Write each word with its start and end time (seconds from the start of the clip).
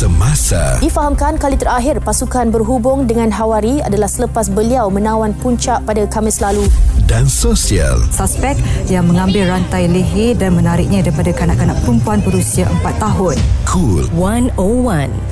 Semasa 0.00 0.80
Difahamkan 0.80 1.36
kali 1.36 1.60
terakhir 1.60 2.00
pasukan 2.00 2.48
berhubung 2.48 3.04
dengan 3.04 3.28
Hawari 3.28 3.84
adalah 3.84 4.08
selepas 4.08 4.48
beliau 4.48 4.88
menawan 4.88 5.36
puncak 5.36 5.84
pada 5.84 6.08
Khamis 6.08 6.40
lalu. 6.40 6.64
dan 7.04 7.28
sosial 7.28 8.00
Suspek 8.08 8.56
yang 8.88 9.04
mengambil 9.04 9.52
rantai 9.52 9.92
leher 9.92 10.32
dan 10.40 10.56
menariknya 10.56 11.04
daripada 11.04 11.36
kanak-kanak 11.36 11.76
perempuan 11.84 12.24
berusia 12.24 12.64
4 12.80 12.96
tahun. 12.96 13.36
Cool 13.68 14.08
101. 14.16 15.29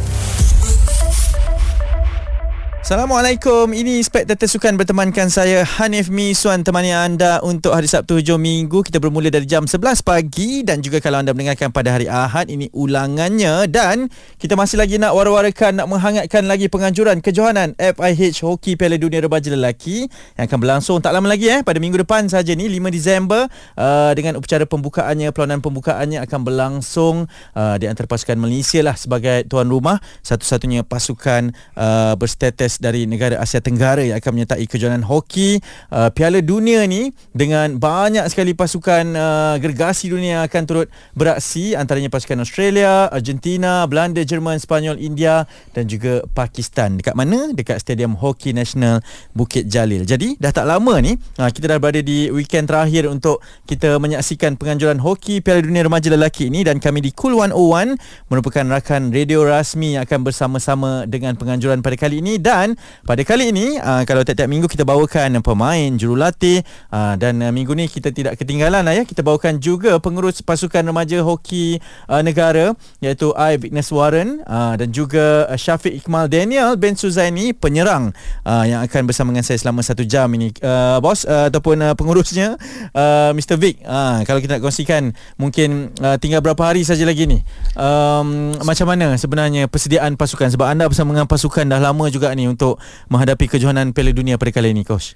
Assalamualaikum. 2.89 3.77
Ini 3.77 4.00
Spektator 4.00 4.48
Sukan 4.48 4.80
bertemankan 4.80 5.29
saya 5.29 5.61
Hanif 5.61 6.09
Miswan 6.09 6.64
temani 6.64 6.88
anda 6.88 7.37
untuk 7.45 7.77
hari 7.77 7.84
Sabtu 7.84 8.16
hujung 8.16 8.41
minggu. 8.41 8.80
Kita 8.80 8.96
bermula 8.96 9.29
dari 9.29 9.45
jam 9.45 9.68
11 9.68 10.00
pagi 10.00 10.64
dan 10.64 10.80
juga 10.80 10.96
kalau 10.96 11.20
anda 11.20 11.37
mendengarkan 11.37 11.69
pada 11.69 11.93
hari 11.93 12.09
Ahad 12.09 12.48
ini 12.48 12.73
ulangannya 12.73 13.69
dan 13.69 14.09
kita 14.41 14.56
masih 14.56 14.80
lagi 14.80 14.96
nak 14.96 15.12
war-warakan 15.12 15.84
nak 15.84 15.88
menghangatkan 15.93 16.48
lagi 16.48 16.73
penganjuran 16.73 17.20
kejohanan 17.20 17.77
FIH 17.77 18.41
Hoki 18.48 18.80
Piala 18.80 18.96
Dunia 18.96 19.20
Remaja 19.20 19.52
Lelaki 19.52 20.09
yang 20.41 20.48
akan 20.48 20.57
berlangsung 20.57 21.05
tak 21.05 21.12
lama 21.12 21.29
lagi 21.29 21.52
eh 21.52 21.60
pada 21.60 21.77
minggu 21.84 22.09
depan 22.09 22.24
saja 22.32 22.57
ni 22.57 22.73
5 22.73 22.88
Disember 22.88 23.52
uh, 23.77 24.16
dengan 24.16 24.41
upacara 24.41 24.65
pembukaannya 24.65 25.29
perlawanan 25.37 25.60
pembukaannya 25.60 26.24
akan 26.24 26.41
berlangsung 26.41 27.29
uh, 27.52 27.77
di 27.77 27.84
antara 27.84 28.09
pasukan 28.09 28.41
Malaysia 28.41 28.80
lah 28.80 28.96
sebagai 28.96 29.45
tuan 29.45 29.68
rumah 29.68 30.01
satu-satunya 30.24 30.88
pasukan 30.88 31.52
uh, 31.77 32.16
berstatus 32.16 32.77
dari 32.78 33.05
negara 33.05 33.38
Asia 33.38 33.62
Tenggara 33.62 34.02
yang 34.02 34.18
akan 34.18 34.30
menyertai 34.34 34.64
kejohanan 34.66 35.05
hoki 35.06 35.59
uh, 35.92 36.10
Piala 36.10 36.42
Dunia 36.42 36.87
ni 36.87 37.10
dengan 37.34 37.77
banyak 37.77 38.24
sekali 38.30 38.54
pasukan 38.54 39.04
uh, 39.14 39.54
gergasi 39.62 40.10
dunia 40.10 40.46
akan 40.46 40.62
turut 40.64 40.88
beraksi 41.14 41.74
antaranya 41.74 42.09
pasukan 42.09 42.42
Australia, 42.42 43.10
Argentina, 43.10 43.84
Belanda, 43.87 44.23
Jerman, 44.23 44.59
Spanyol, 44.62 44.98
India 44.98 45.45
dan 45.74 45.87
juga 45.87 46.24
Pakistan. 46.32 46.96
Dekat 46.98 47.14
mana? 47.14 47.52
Dekat 47.52 47.82
Stadium 47.82 48.16
Hoki 48.16 48.56
Nasional 48.56 49.04
Bukit 49.34 49.68
Jalil. 49.68 50.09
Jadi 50.09 50.38
dah 50.40 50.51
tak 50.51 50.66
lama 50.66 50.99
ni 50.99 51.15
uh, 51.38 51.51
kita 51.52 51.76
dah 51.76 51.79
berada 51.79 52.01
di 52.01 52.32
weekend 52.32 52.71
terakhir 52.71 53.10
untuk 53.10 53.43
kita 53.68 54.01
menyaksikan 54.01 54.56
penganjuran 54.56 54.99
hoki 54.99 55.45
Piala 55.45 55.60
Dunia 55.60 55.84
Remaja 55.84 56.09
Lelaki 56.09 56.49
ini 56.49 56.65
dan 56.65 56.80
kami 56.80 57.04
di 57.04 57.10
Cool 57.12 57.37
101 57.37 58.32
merupakan 58.32 58.65
rakan 58.65 59.12
radio 59.12 59.45
rasmi 59.45 59.96
yang 59.99 60.02
akan 60.09 60.21
bersama-sama 60.24 61.04
dengan 61.04 61.37
penganjuran 61.37 61.80
pada 61.84 61.96
kali 61.96 62.21
ini 62.21 62.40
dan 62.40 62.68
pada 63.07 63.23
kali 63.23 63.55
ini 63.55 63.79
uh, 63.79 64.03
kalau 64.05 64.27
tiap-tiap 64.27 64.50
minggu 64.50 64.66
kita 64.66 64.83
bawakan 64.83 65.38
pemain 65.44 65.88
jurulatih 65.94 66.65
uh, 66.91 67.15
dan 67.15 67.38
uh, 67.44 67.53
minggu 67.55 67.72
ni 67.77 67.87
kita 67.87 68.11
tidak 68.11 68.41
ketinggalan 68.41 68.83
lah 68.83 68.94
ya 68.97 69.05
kita 69.06 69.22
bawakan 69.22 69.62
juga 69.62 70.00
pengurus 70.03 70.41
pasukan 70.43 70.83
remaja 70.83 71.22
hoki 71.22 71.78
uh, 72.11 72.21
negara 72.25 72.75
iaitu 72.99 73.31
I 73.37 73.61
Vignes 73.61 73.89
Warren 73.94 74.43
uh, 74.49 74.75
dan 74.75 74.89
juga 74.91 75.47
uh, 75.47 75.59
Syafiq 75.59 75.94
Iqmal 76.03 76.27
Daniel 76.33 76.75
Ben 76.81 76.99
Suzaini 76.99 77.53
penyerang 77.53 78.11
uh, 78.43 78.65
yang 78.65 78.81
akan 78.83 79.06
bersama 79.06 79.31
dengan 79.31 79.44
saya 79.44 79.61
selama 79.61 79.84
satu 79.84 80.03
jam 80.03 80.27
ini. 80.34 80.50
Uh, 80.59 80.99
bos 80.99 81.28
uh, 81.28 81.53
ataupun 81.53 81.78
uh, 81.84 81.94
pengurusnya 81.94 82.56
uh, 82.97 83.31
Mr 83.37 83.61
Vic 83.61 83.84
uh, 83.84 84.25
kalau 84.25 84.41
kita 84.41 84.59
nak 84.59 84.62
kongsikan 84.65 85.12
mungkin 85.37 85.93
uh, 86.00 86.16
tinggal 86.16 86.41
berapa 86.41 86.61
hari 86.72 86.83
saja 86.83 87.05
lagi 87.05 87.28
ni. 87.28 87.44
Um, 87.77 88.56
macam 88.65 88.89
mana 88.89 89.15
sebenarnya 89.15 89.69
persediaan 89.71 90.16
pasukan? 90.16 90.50
Sebab 90.55 90.66
anda 90.66 90.89
bersama 90.89 91.15
dengan 91.15 91.28
pasukan 91.28 91.65
dah 91.69 91.81
lama 91.81 92.09
juga 92.09 92.33
ni 92.33 92.49
untuk 92.59 92.82
menghadapi 93.06 93.47
kejohanan 93.47 93.94
Piala 93.94 94.10
Dunia 94.10 94.34
pada 94.34 94.50
kali 94.50 94.75
ini 94.75 94.82
coach 94.82 95.14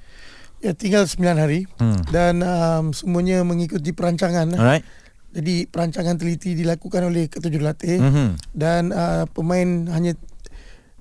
Ya 0.62 0.70
tinggal 0.72 1.10
9 1.10 1.18
hari 1.34 1.66
Hmm. 1.74 1.98
dan 2.06 2.38
um, 2.38 2.94
semuanya 2.94 3.42
mengikuti 3.42 3.90
perancangan. 3.90 4.46
alright 4.54 4.86
Jadi 5.32 5.66
perancangan 5.66 6.14
teliti 6.14 6.54
dilakukan 6.54 7.02
oleh 7.02 7.26
ketua 7.26 7.50
jurulatih 7.50 7.98
Mhm. 7.98 8.28
dan 8.54 8.94
uh, 8.94 9.26
pemain 9.26 9.66
hanya 9.90 10.14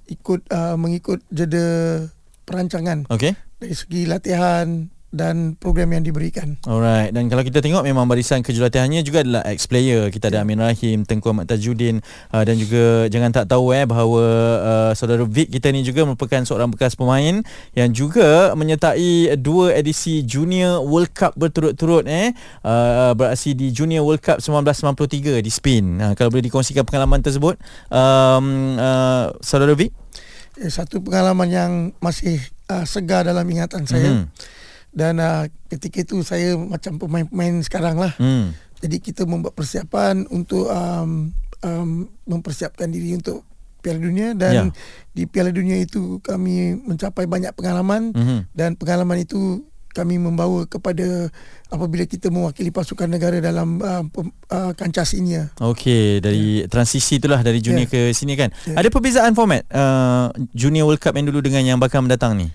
ikut 0.07 0.49
uh, 0.49 0.73
mengikut 0.75 1.21
jeda 1.29 2.09
perancangan 2.41 3.05
Okay 3.07 3.37
dari 3.55 3.77
segi 3.77 4.09
latihan 4.09 4.89
dan 5.11 5.59
program 5.59 5.91
yang 5.91 6.03
diberikan. 6.07 6.55
Alright 6.63 7.11
dan 7.11 7.27
kalau 7.27 7.43
kita 7.43 7.59
tengok 7.59 7.83
memang 7.83 8.07
barisan 8.07 8.39
kejurulatihannya 8.41 9.03
juga 9.03 9.27
adalah 9.27 9.43
ex-player 9.51 10.07
kita 10.07 10.31
ada 10.31 10.41
Amin 10.41 10.63
Rahim, 10.63 11.03
Tengku 11.03 11.29
Ahmad 11.29 11.51
Tajuddin 11.51 11.99
uh, 12.31 12.43
dan 12.47 12.55
juga 12.55 13.11
jangan 13.11 13.31
tak 13.35 13.51
tahu 13.51 13.75
eh 13.75 13.83
bahawa 13.83 14.23
uh, 14.63 14.91
saudara 14.95 15.27
Vic 15.27 15.51
kita 15.51 15.69
ni 15.75 15.83
juga 15.83 16.07
merupakan 16.07 16.41
seorang 16.47 16.71
bekas 16.71 16.95
pemain 16.95 17.43
yang 17.75 17.89
juga 17.91 18.55
menyertai 18.55 19.35
dua 19.35 19.75
edisi 19.75 20.23
Junior 20.23 20.79
World 20.87 21.11
Cup 21.11 21.35
berturut-turut 21.35 22.07
eh 22.07 22.31
uh, 22.63 23.11
beraksi 23.11 23.51
di 23.51 23.75
Junior 23.75 24.07
World 24.07 24.23
Cup 24.23 24.39
1993 24.39 25.43
di 25.43 25.51
Spain. 25.51 25.85
Uh, 25.99 26.13
kalau 26.15 26.31
boleh 26.31 26.47
dikongsikan 26.47 26.87
pengalaman 26.87 27.19
tersebut 27.19 27.59
um, 27.91 28.79
uh, 28.79 29.35
saudara 29.43 29.75
Vic? 29.75 29.91
Eh, 30.59 30.71
Satu 30.71 30.99
pengalaman 31.01 31.47
yang 31.47 31.71
masih 32.03 32.39
uh, 32.71 32.83
segar 32.87 33.27
dalam 33.27 33.43
ingatan 33.47 33.83
saya. 33.83 34.23
Mhm. 34.23 34.25
Dan 34.91 35.17
uh, 35.17 35.47
ketika 35.67 36.03
itu 36.03 36.19
saya 36.21 36.53
macam 36.55 36.99
pemain-pemain 36.99 37.63
sekarang 37.63 37.95
lah. 37.95 38.11
Hmm. 38.15 38.51
Jadi 38.77 38.97
kita 38.97 39.23
membuat 39.23 39.53
persiapan 39.53 40.27
untuk 40.27 40.67
um, 40.67 41.31
um, 41.61 41.89
mempersiapkan 42.25 42.89
diri 42.89 43.15
untuk 43.15 43.45
Piala 43.79 43.97
Dunia 43.97 44.33
dan 44.33 44.53
Ya. 44.53 44.63
di 45.09 45.23
Piala 45.25 45.49
Dunia 45.49 45.73
itu 45.75 46.19
kami 46.19 46.77
mencapai 46.77 47.25
banyak 47.25 47.49
pengalaman 47.51 48.13
Mhm. 48.13 48.39
dan 48.53 48.77
pengalaman 48.77 49.21
itu 49.21 49.65
kami 49.91 50.15
membawa 50.15 50.63
kepada 50.65 51.27
apabila 51.67 52.05
kita 52.05 52.31
mewakili 52.31 52.69
pasukan 52.69 53.11
negara 53.11 53.37
dalam 53.37 53.75
uh, 53.77 54.05
pem- 54.07 54.31
uh, 54.47 54.71
kancah 54.71 55.03
senior. 55.03 55.51
Okey, 55.57 56.21
dari 56.21 56.63
transisi 56.65 57.19
itulah 57.19 57.41
dari 57.41 57.59
junior 57.59 57.85
Ya. 57.85 57.91
ke 57.91 58.01
sini 58.13 58.33
kan. 58.33 58.53
Ya. 58.63 58.79
Ada 58.79 58.87
perbezaan 58.87 59.33
format 59.33 59.67
uh, 59.67 60.29
Junior 60.53 60.85
World 60.85 61.01
Cup 61.01 61.13
yang 61.13 61.27
dulu 61.27 61.41
dengan 61.41 61.65
yang 61.65 61.77
bakal 61.77 62.01
mendatang 62.01 62.39
ni? 62.39 62.47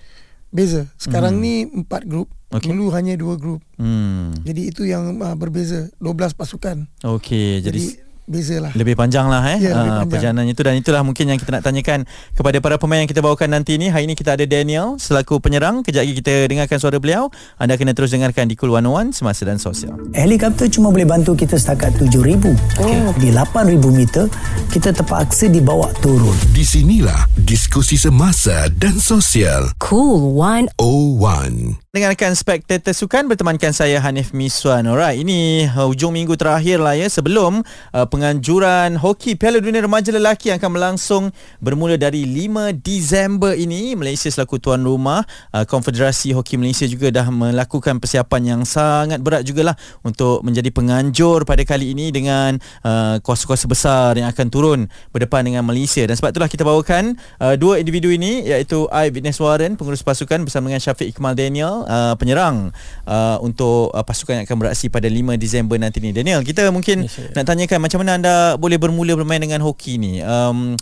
Beza. 0.49 0.87
Sekarang 0.95 1.37
Hmm. 1.37 1.43
ni 1.43 1.53
empat 1.67 2.07
grup. 2.07 2.31
Okey. 2.47 2.71
Dulu 2.71 2.95
hanya 2.95 3.19
dua 3.19 3.35
grup. 3.35 3.59
Hmm. 3.75 4.31
Jadi 4.41 4.71
itu 4.71 4.87
yang 4.87 5.19
uh, 5.19 5.35
berbeza. 5.35 5.91
12 5.99 6.31
pasukan. 6.31 6.87
Okey, 7.03 7.59
jadi, 7.59 7.75
Jadi, 7.75 8.06
beza 8.27 8.59
lah. 8.59 8.71
lebih 8.75 8.99
panjang 8.99 9.31
lah 9.31 9.39
eh 9.55 9.63
Ya, 9.63 9.71
lebih 9.71 9.91
ah, 9.91 10.03
panjang. 10.03 10.11
perjalanan 10.11 10.45
itu 10.51 10.61
dan 10.61 10.75
itulah 10.75 11.01
mungkin 11.01 11.25
yang 11.31 11.39
kita 11.39 11.57
nak 11.57 11.63
tanyakan 11.63 12.03
kepada 12.35 12.57
para 12.59 12.75
pemain 12.75 12.99
yang 13.01 13.09
kita 13.09 13.23
bawakan 13.23 13.55
nanti 13.55 13.79
ni. 13.79 13.87
Hari 13.87 14.03
ini 14.03 14.13
kita 14.13 14.35
ada 14.35 14.43
Daniel 14.43 14.99
selaku 14.99 15.39
penyerang. 15.39 15.81
Kejap 15.81 16.03
lagi 16.03 16.13
kita 16.19 16.45
dengarkan 16.51 16.77
suara 16.77 16.99
beliau. 16.99 17.31
Anda 17.55 17.79
kena 17.79 17.95
terus 17.95 18.11
dengarkan 18.11 18.51
di 18.51 18.59
Cool 18.59 18.75
101 18.75 19.15
Semasa 19.15 19.47
dan 19.47 19.57
Sosial. 19.57 19.95
Helikopter 20.11 20.67
cuma 20.67 20.91
boleh 20.91 21.07
bantu 21.07 21.33
kita 21.33 21.55
setakat 21.55 21.95
7,000. 21.95 22.51
Okay. 22.77 22.99
Di 23.17 23.29
8,000 23.31 23.79
meter, 23.95 24.27
kita 24.69 24.91
terpaksa 24.91 25.47
dibawa 25.47 25.87
turun. 26.03 26.35
Di 26.51 26.67
sinilah 26.67 27.31
diskusi 27.39 27.95
semasa 27.95 28.67
dan 28.75 28.99
sosial 28.99 29.71
Cool 29.79 30.35
01 30.35 31.86
Dengarkan 31.97 32.37
Spektator 32.37 32.93
Sukan 32.93 33.25
bertemankan 33.25 33.73
saya 33.73 33.97
Hanif 33.97 34.29
Miswan. 34.29 34.85
Alright, 34.85 35.17
ini 35.17 35.65
uh, 35.65 35.89
hujung 35.89 36.13
minggu 36.13 36.37
terakhir 36.37 36.77
lah 36.77 36.93
ya 36.93 37.09
sebelum 37.09 37.65
uh, 37.65 38.05
penganjuran 38.05 39.01
hoki 39.01 39.33
Piala 39.33 39.57
Dunia 39.57 39.81
Remaja 39.81 40.13
Lelaki 40.13 40.53
yang 40.53 40.61
akan 40.61 40.77
berlangsung 40.77 41.23
bermula 41.57 41.97
dari 41.97 42.21
5 42.21 42.85
Disember 42.85 43.57
ini. 43.57 43.97
Malaysia 43.97 44.29
selaku 44.29 44.61
tuan 44.61 44.85
rumah, 44.85 45.25
uh, 45.57 45.65
Konfederasi 45.65 46.37
Hoki 46.37 46.61
Malaysia 46.61 46.85
juga 46.85 47.09
dah 47.09 47.33
melakukan 47.33 47.97
persiapan 47.97 48.41
yang 48.45 48.61
sangat 48.61 49.17
berat 49.17 49.41
jugalah 49.41 49.73
untuk 50.05 50.45
menjadi 50.45 50.69
penganjur 50.69 51.49
pada 51.49 51.65
kali 51.65 51.97
ini 51.97 52.13
dengan 52.13 52.61
uh, 52.85 53.17
kuasa-kuasa 53.25 53.65
besar 53.65 54.13
yang 54.21 54.29
akan 54.29 54.53
turun 54.53 54.79
berdepan 55.09 55.49
dengan 55.49 55.65
Malaysia. 55.65 56.05
Dan 56.05 56.13
sebab 56.13 56.29
itulah 56.29 56.45
kita 56.45 56.61
bawakan 56.61 57.17
uh, 57.41 57.57
dua 57.57 57.81
individu 57.81 58.13
ini 58.13 58.45
iaitu 58.45 58.85
I 58.93 59.09
Vignes 59.09 59.41
Warren, 59.41 59.73
pengurus 59.73 60.05
pasukan 60.05 60.45
bersama 60.45 60.69
dengan 60.69 60.85
Syafiq 60.85 61.09
Iqmal 61.09 61.33
Daniel, 61.33 61.86
uh, 61.87 62.13
penyerang 62.19 62.75
uh, 63.07 63.39
untuk 63.39 63.95
uh, 63.95 64.03
pasukan 64.03 64.43
yang 64.43 64.45
akan 64.45 64.57
beraksi 64.67 64.91
pada 64.91 65.07
5 65.07 65.39
Disember 65.39 65.79
nanti 65.79 66.03
ni. 66.03 66.11
Daniel, 66.11 66.43
kita 66.43 66.67
mungkin 66.69 67.07
yes, 67.07 67.33
nak 67.33 67.47
tanyakan 67.47 67.79
macam 67.79 68.03
mana 68.03 68.11
anda 68.19 68.35
boleh 68.59 68.77
bermula 68.77 69.15
bermain 69.15 69.41
dengan 69.41 69.63
hoki 69.63 69.97
ni. 69.97 70.19
Um, 70.21 70.75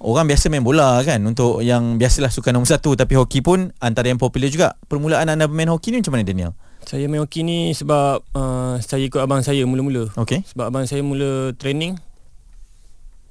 Orang 0.00 0.32
biasa 0.32 0.48
main 0.48 0.64
bola 0.64 0.96
kan 1.04 1.20
Untuk 1.28 1.60
yang 1.60 2.00
biasalah 2.00 2.32
sukan 2.32 2.56
nombor 2.56 2.72
satu 2.72 2.96
Tapi 2.96 3.20
hoki 3.20 3.44
pun 3.44 3.68
Antara 3.84 4.08
yang 4.08 4.16
popular 4.16 4.48
juga 4.48 4.72
Permulaan 4.88 5.28
anda 5.28 5.44
bermain 5.44 5.68
hoki 5.68 5.92
ni 5.92 6.00
macam 6.00 6.16
mana 6.16 6.24
Daniel? 6.24 6.56
Saya 6.88 7.06
main 7.06 7.20
hoki 7.20 7.44
ni 7.44 7.76
sebab 7.76 8.24
uh, 8.32 8.80
saya 8.80 9.04
ikut 9.04 9.20
abang 9.20 9.44
saya 9.44 9.62
mula-mula. 9.68 10.08
Okey. 10.16 10.42
Sebab 10.48 10.72
abang 10.72 10.88
saya 10.88 11.04
mula 11.04 11.52
training. 11.60 12.00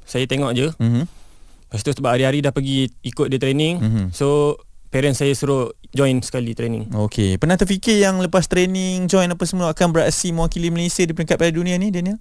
Saya 0.06 0.26
tengok 0.30 0.52
je. 0.54 0.68
Mhm. 0.78 1.04
Lepas 1.70 1.82
tu 1.86 1.92
sebab 1.94 2.18
hari-hari 2.18 2.42
dah 2.42 2.54
pergi 2.54 2.90
ikut 3.06 3.30
dia 3.30 3.42
training. 3.42 3.76
Mhm. 3.82 4.06
So 4.14 4.58
parents 4.90 5.22
saya 5.22 5.34
suruh 5.34 5.74
join 5.90 6.22
sekali 6.22 6.54
training. 6.54 6.90
Okey, 6.94 7.38
pernah 7.38 7.58
terfikir 7.58 7.98
yang 7.98 8.18
lepas 8.20 8.46
training 8.46 9.06
join 9.06 9.30
apa 9.30 9.46
semua 9.46 9.70
akan 9.70 9.94
beraksi 9.94 10.30
mewakili 10.30 10.70
Malaysia 10.70 11.02
di 11.02 11.14
peringkat 11.14 11.38
Piala 11.38 11.54
Dunia 11.54 11.78
ni 11.78 11.90
Daniel? 11.90 12.18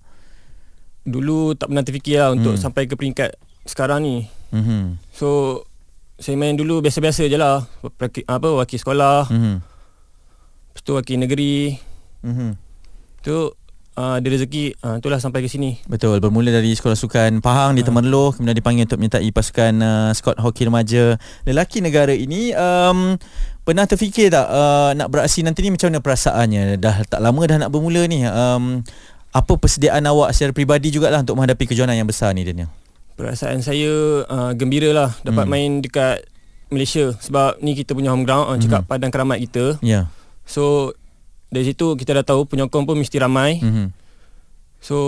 Dulu 1.04 1.56
tak 1.56 1.72
pernah 1.72 1.84
terfikir 1.84 2.20
lah 2.20 2.36
untuk 2.36 2.56
Hmm. 2.56 2.62
sampai 2.62 2.84
ke 2.84 2.92
peringkat 2.92 3.36
sekarang 3.64 4.04
ni. 4.04 4.16
Mhm. 4.52 5.00
So 5.12 5.64
saya 6.18 6.36
main 6.36 6.56
dulu 6.56 6.84
biasa-biasa 6.84 7.24
je 7.24 7.38
lah. 7.38 7.64
Apa 8.26 8.48
wakil 8.52 8.78
sekolah, 8.78 9.28
Mhm. 9.32 9.54
lepas 10.68 10.82
tu 10.82 10.92
wakil 10.92 11.16
negeri. 11.20 11.78
Mhm. 12.20 12.56
Tu 13.22 13.36
uh, 13.98 14.22
ada 14.22 14.26
rezeki 14.30 14.78
uh, 14.86 15.02
itulah 15.02 15.18
sampai 15.18 15.42
ke 15.42 15.50
sini. 15.50 15.82
Betul, 15.90 16.22
bermula 16.22 16.54
dari 16.54 16.70
sekolah 16.70 16.94
sukan 16.94 17.42
Pahang 17.42 17.74
di 17.74 17.82
Temerloh 17.82 18.38
kemudian 18.38 18.54
dipanggil 18.54 18.86
untuk 18.86 19.02
menyertai 19.02 19.28
pasukan 19.34 19.72
uh, 19.82 20.10
skuad 20.14 20.38
hoki 20.38 20.70
remaja 20.70 21.18
lelaki 21.42 21.82
negara 21.82 22.14
ini. 22.14 22.54
Um, 22.54 23.18
pernah 23.66 23.84
terfikir 23.90 24.30
tak 24.30 24.46
uh, 24.46 24.94
nak 24.94 25.10
beraksi 25.10 25.42
nanti 25.42 25.66
ni 25.66 25.74
macam 25.74 25.90
mana 25.90 25.98
perasaannya? 25.98 26.78
Dah 26.78 27.02
tak 27.04 27.18
lama 27.18 27.42
dah 27.42 27.58
nak 27.66 27.70
bermula 27.74 28.06
ni. 28.06 28.22
Um, 28.22 28.86
apa 29.28 29.52
persediaan 29.60 30.06
awak 30.08 30.32
secara 30.32 30.56
peribadi 30.56 30.88
jugalah 30.88 31.20
untuk 31.20 31.36
menghadapi 31.36 31.68
kejohanan 31.68 31.98
yang 32.00 32.08
besar 32.08 32.32
ni 32.32 32.48
Daniel? 32.48 32.72
Perasaan 33.18 33.60
saya 33.60 34.24
uh, 34.24 34.54
gembira 34.54 34.94
lah 34.94 35.10
dapat 35.26 35.44
Hmm. 35.44 35.52
main 35.52 35.70
dekat 35.82 36.24
Malaysia 36.72 37.12
sebab 37.18 37.60
ni 37.60 37.76
kita 37.76 37.92
punya 37.92 38.12
home 38.12 38.24
ground 38.24 38.48
orang 38.48 38.60
cakap 38.62 38.88
padang 38.88 39.12
keramat 39.12 39.40
kita. 39.42 39.76
Ya. 39.84 40.08
So 40.48 40.94
dari 41.48 41.64
situ 41.64 41.96
kita 41.96 42.12
dah 42.14 42.26
tahu 42.26 42.44
penyokong 42.44 42.84
pun 42.84 42.96
mesti 42.96 43.16
ramai. 43.16 43.58
Mhm. 43.58 43.86
So 44.78 44.98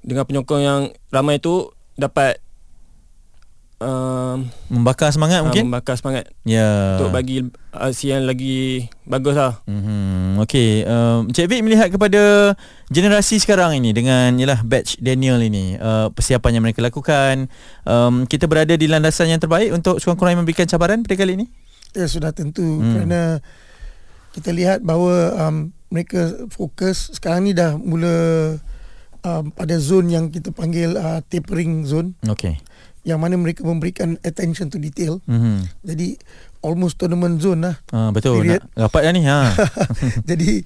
dengan 0.00 0.24
penyokong 0.24 0.62
yang 0.62 0.80
ramai 1.08 1.38
tu 1.38 1.70
dapat 1.94 2.42
um, 3.78 4.46
Membakar 4.66 5.10
semangat 5.10 5.42
mungkin? 5.42 5.68
membakar 5.68 5.94
semangat 5.94 6.30
ya. 6.42 6.98
untuk 6.98 7.10
bagi 7.12 7.42
aksi 7.70 8.10
yang 8.10 8.24
lagi 8.24 8.86
bagus 9.04 9.34
lah. 9.34 9.58
Mhm. 9.66 10.38
Okey, 10.42 10.86
um, 10.86 11.28
Cik 11.28 11.46
Vic 11.46 11.60
melihat 11.62 11.88
kepada 11.88 12.54
generasi 12.88 13.38
sekarang 13.38 13.76
ini 13.76 13.90
dengan 13.90 14.34
yalah 14.34 14.62
batch 14.62 14.98
Daniel 14.98 15.38
ini, 15.38 15.76
uh, 15.76 16.10
persiapan 16.10 16.58
yang 16.58 16.64
mereka 16.64 16.80
lakukan, 16.80 17.46
um, 17.82 18.24
kita 18.24 18.46
berada 18.46 18.74
di 18.74 18.86
landasan 18.86 19.30
yang 19.30 19.38
terbaik 19.38 19.70
untuk 19.70 19.98
sekurang-kurangnya 19.98 20.40
memberikan 20.40 20.66
cabaran 20.66 21.02
pada 21.02 21.14
kali 21.14 21.38
ini. 21.38 21.46
Ya 21.92 22.08
sudah 22.08 22.32
tentu 22.32 22.64
Hmm. 22.64 22.80
hmm. 22.80 22.92
kerana 22.96 23.20
kita 24.32 24.50
lihat 24.50 24.80
bahawa 24.80 25.14
um, 25.38 25.56
mereka 25.88 26.18
fokus 26.48 27.12
sekarang 27.12 27.44
ni 27.44 27.52
dah 27.52 27.76
mula 27.76 28.14
um, 29.20 29.44
pada 29.50 29.76
zone 29.76 30.08
yang 30.08 30.24
kita 30.26 30.48
panggil 30.48 30.94
uh, 30.94 31.20
tapering 31.22 31.84
zone 31.84 32.16
Okey. 32.24 32.56
yang 33.02 33.18
mana 33.18 33.36
mereka 33.36 33.60
memberikan 33.60 34.16
attention 34.22 34.66
to 34.66 34.76
detail. 34.76 35.20
Mhm. 35.24 35.68
Jadi 35.82 36.16
almost 36.60 36.96
tournament 36.96 37.38
zone 37.38 37.60
lah. 37.62 37.76
Uh, 37.88 38.08
betul 38.10 38.40
Period. 38.40 38.62
nak 38.62 38.88
dapat 38.88 39.00
dah 39.02 39.12
ni 39.12 39.22
ha. 39.24 39.52
Jadi 40.30 40.64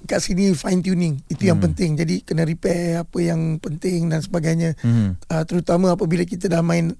kat 0.00 0.16
sini 0.18 0.54
fine 0.54 0.80
tuning 0.80 1.14
itu 1.26 1.44
yang 1.44 1.58
Hmm. 1.58 1.66
penting. 1.66 1.92
Jadi 1.94 2.22
kena 2.22 2.44
repair 2.44 3.02
apa 3.02 3.18
yang 3.18 3.58
penting 3.58 4.06
dan 4.06 4.20
sebagainya. 4.20 4.78
Mhm. 4.80 5.18
Uh, 5.26 5.42
terutama 5.44 5.92
apabila 5.92 6.22
kita 6.22 6.46
dah 6.46 6.62
main 6.62 6.94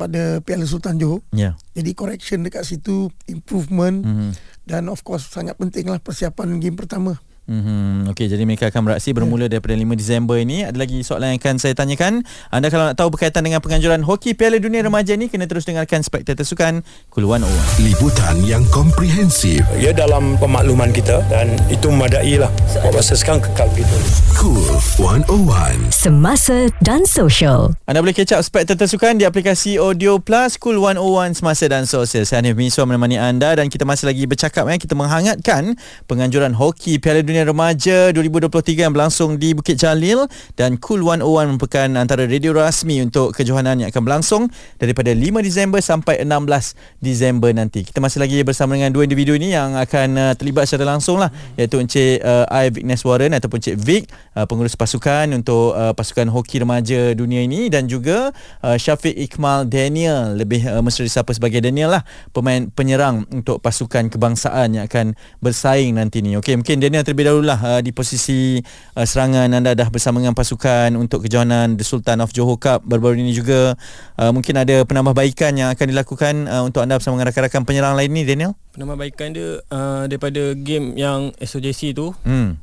pada 0.00 0.40
Piala 0.40 0.64
Sultan 0.64 0.96
Johor. 0.96 1.20
Ya. 1.30 1.60
Jadi 1.76 1.92
correction 1.92 2.40
dekat 2.40 2.64
situ, 2.64 3.12
improvement 3.28 4.00
Mhm. 4.00 4.30
dan 4.64 4.88
of 4.88 5.04
course 5.04 5.28
sangat 5.28 5.60
pentinglah 5.60 6.00
persiapan 6.00 6.56
game 6.56 6.80
pertama. 6.80 7.20
Mhm. 7.48 8.12
Okey, 8.12 8.30
jadi 8.30 8.42
mereka 8.46 8.68
akan 8.70 8.90
beraksi 8.90 9.10
bermula 9.10 9.50
daripada 9.50 9.74
5 9.74 9.98
Disember 9.98 10.38
ini. 10.38 10.62
Ada 10.62 10.76
lagi 10.76 11.02
soalan 11.02 11.34
yang 11.34 11.40
akan 11.42 11.56
saya 11.58 11.74
tanyakan. 11.74 12.22
Anda 12.52 12.70
kalau 12.70 12.90
nak 12.90 12.96
tahu 12.98 13.10
berkaitan 13.14 13.42
dengan 13.42 13.58
penganjuran 13.58 14.06
hoki 14.06 14.38
Piala 14.38 14.62
Dunia 14.62 14.86
Remaja 14.86 15.18
ni 15.18 15.26
kena 15.26 15.50
terus 15.50 15.66
dengarkan 15.66 16.06
Spectator 16.06 16.46
Sukan 16.46 16.86
Kul 17.10 17.26
101. 17.26 17.50
Liputan 17.82 18.38
yang 18.46 18.62
komprehensif. 18.70 19.66
Ya 19.82 19.90
dalam 19.90 20.38
pemakluman 20.38 20.94
kita 20.94 21.26
dan 21.26 21.50
itu 21.66 21.90
memadai 21.90 22.38
lah. 22.38 22.50
Buat 22.86 23.02
masa 23.02 23.18
sekarang 23.18 23.42
kekal 23.42 23.66
begitu. 23.74 23.98
Cool 24.38 24.62
101. 24.96 25.90
Semasa 25.90 26.70
dan 26.86 27.02
Sosial. 27.02 27.74
Anda 27.90 27.98
boleh 27.98 28.14
catch 28.14 28.30
up 28.36 28.46
Spectator 28.46 28.86
Sukan 28.86 29.18
di 29.18 29.26
aplikasi 29.26 29.74
Audio 29.76 30.22
Plus 30.22 30.54
Cool 30.54 30.78
101 30.78 31.34
Semasa 31.34 31.66
dan 31.66 31.84
Sosial. 31.84 32.22
Saya 32.22 32.46
Hanif 32.46 32.54
Miswa 32.54 32.86
menemani 32.86 33.18
anda 33.18 33.58
dan 33.58 33.66
kita 33.66 33.82
masih 33.82 34.06
lagi 34.06 34.24
bercakap 34.30 34.70
eh. 34.70 34.78
Kita 34.78 34.94
menghangatkan 34.94 35.74
penganjuran 36.06 36.54
hoki 36.54 37.02
Piala 37.02 37.26
Dunia 37.26 37.39
Remaja 37.44 38.12
2023 38.12 38.86
yang 38.88 38.92
berlangsung 38.92 39.36
di 39.36 39.52
Bukit 39.52 39.76
Jalil 39.76 40.24
dan 40.56 40.80
Cool 40.80 41.04
101 41.04 41.24
merupakan 41.24 41.88
antara 41.96 42.24
radio 42.24 42.56
rasmi 42.56 43.04
untuk 43.04 43.36
kejohanan 43.36 43.84
yang 43.84 43.88
akan 43.92 44.02
berlangsung 44.02 44.42
daripada 44.80 45.12
5 45.12 45.40
Disember 45.44 45.80
sampai 45.84 46.24
16 46.24 47.00
Disember 47.00 47.52
nanti. 47.52 47.84
Kita 47.84 48.00
masih 48.00 48.20
lagi 48.24 48.40
bersama 48.40 48.78
dengan 48.78 48.90
dua 48.90 49.04
individu 49.04 49.36
ini 49.36 49.52
yang 49.52 49.76
akan 49.76 50.08
uh, 50.16 50.32
terlibat 50.38 50.64
secara 50.64 50.96
langsung 50.96 51.20
lah 51.20 51.28
iaitu 51.58 51.76
Encik 51.76 52.24
uh, 52.24 52.46
I 52.48 52.72
Vignes 52.72 53.02
Warren 53.04 53.36
ataupun 53.36 53.60
Encik 53.60 53.76
Vic 53.76 54.02
uh, 54.36 54.48
pengurus 54.48 54.78
pasukan 54.78 55.30
untuk 55.36 55.76
uh, 55.76 55.92
pasukan 55.92 56.30
hoki 56.32 56.62
remaja 56.64 57.12
dunia 57.12 57.44
ini 57.44 57.68
dan 57.68 57.90
juga 57.90 58.32
uh, 58.64 58.76
Syafiq 58.80 59.16
Ikmal 59.16 59.68
Daniel 59.68 60.38
lebih 60.38 60.64
uh, 60.64 60.80
mesra 60.80 61.04
disapa 61.04 61.34
sebagai 61.36 61.60
Daniel 61.60 62.00
lah 62.00 62.02
pemain 62.32 62.68
penyerang 62.72 63.28
untuk 63.28 63.60
pasukan 63.60 64.08
kebangsaan 64.08 64.80
yang 64.80 64.84
akan 64.88 65.12
bersaing 65.44 65.98
nanti 65.98 66.24
ni. 66.24 66.38
Okey 66.40 66.56
mungkin 66.56 66.80
Daniel 66.80 67.04
terlebih 67.04 67.19
dahulu 67.22 67.44
lah 67.44 67.58
uh, 67.58 67.80
di 67.80 67.90
posisi 67.90 68.58
uh, 68.94 69.02
serangan 69.02 69.48
anda 69.48 69.72
dah 69.72 69.86
bersama 69.86 70.18
dengan 70.18 70.32
pasukan 70.32 70.92
untuk 70.94 71.22
kejohanan 71.22 71.74
The 71.74 71.82
Sultan 71.82 72.18
of 72.18 72.30
Johor 72.30 72.56
Cup 72.56 72.82
baru-baru 72.82 73.18
ini 73.18 73.30
juga 73.30 73.74
uh, 74.16 74.30
mungkin 74.30 74.54
ada 74.54 74.82
penambahbaikan 74.82 75.52
yang 75.54 75.68
akan 75.68 75.86
dilakukan 75.86 76.34
uh, 76.44 76.62
untuk 76.62 76.80
anda 76.80 76.94
bersama 76.94 77.16
dengan 77.16 77.28
rakan-rakan 77.28 77.62
penyerang 77.62 77.94
lain 77.94 78.10
ni 78.10 78.22
Daniel. 78.22 78.52
Penambahbaikan 78.70 79.28
dia 79.30 79.60
uh, 79.64 80.04
daripada 80.04 80.52
game 80.54 80.94
yang 80.94 81.32
SOJC 81.36 81.92
tu 81.92 82.12
Hmm. 82.22 82.56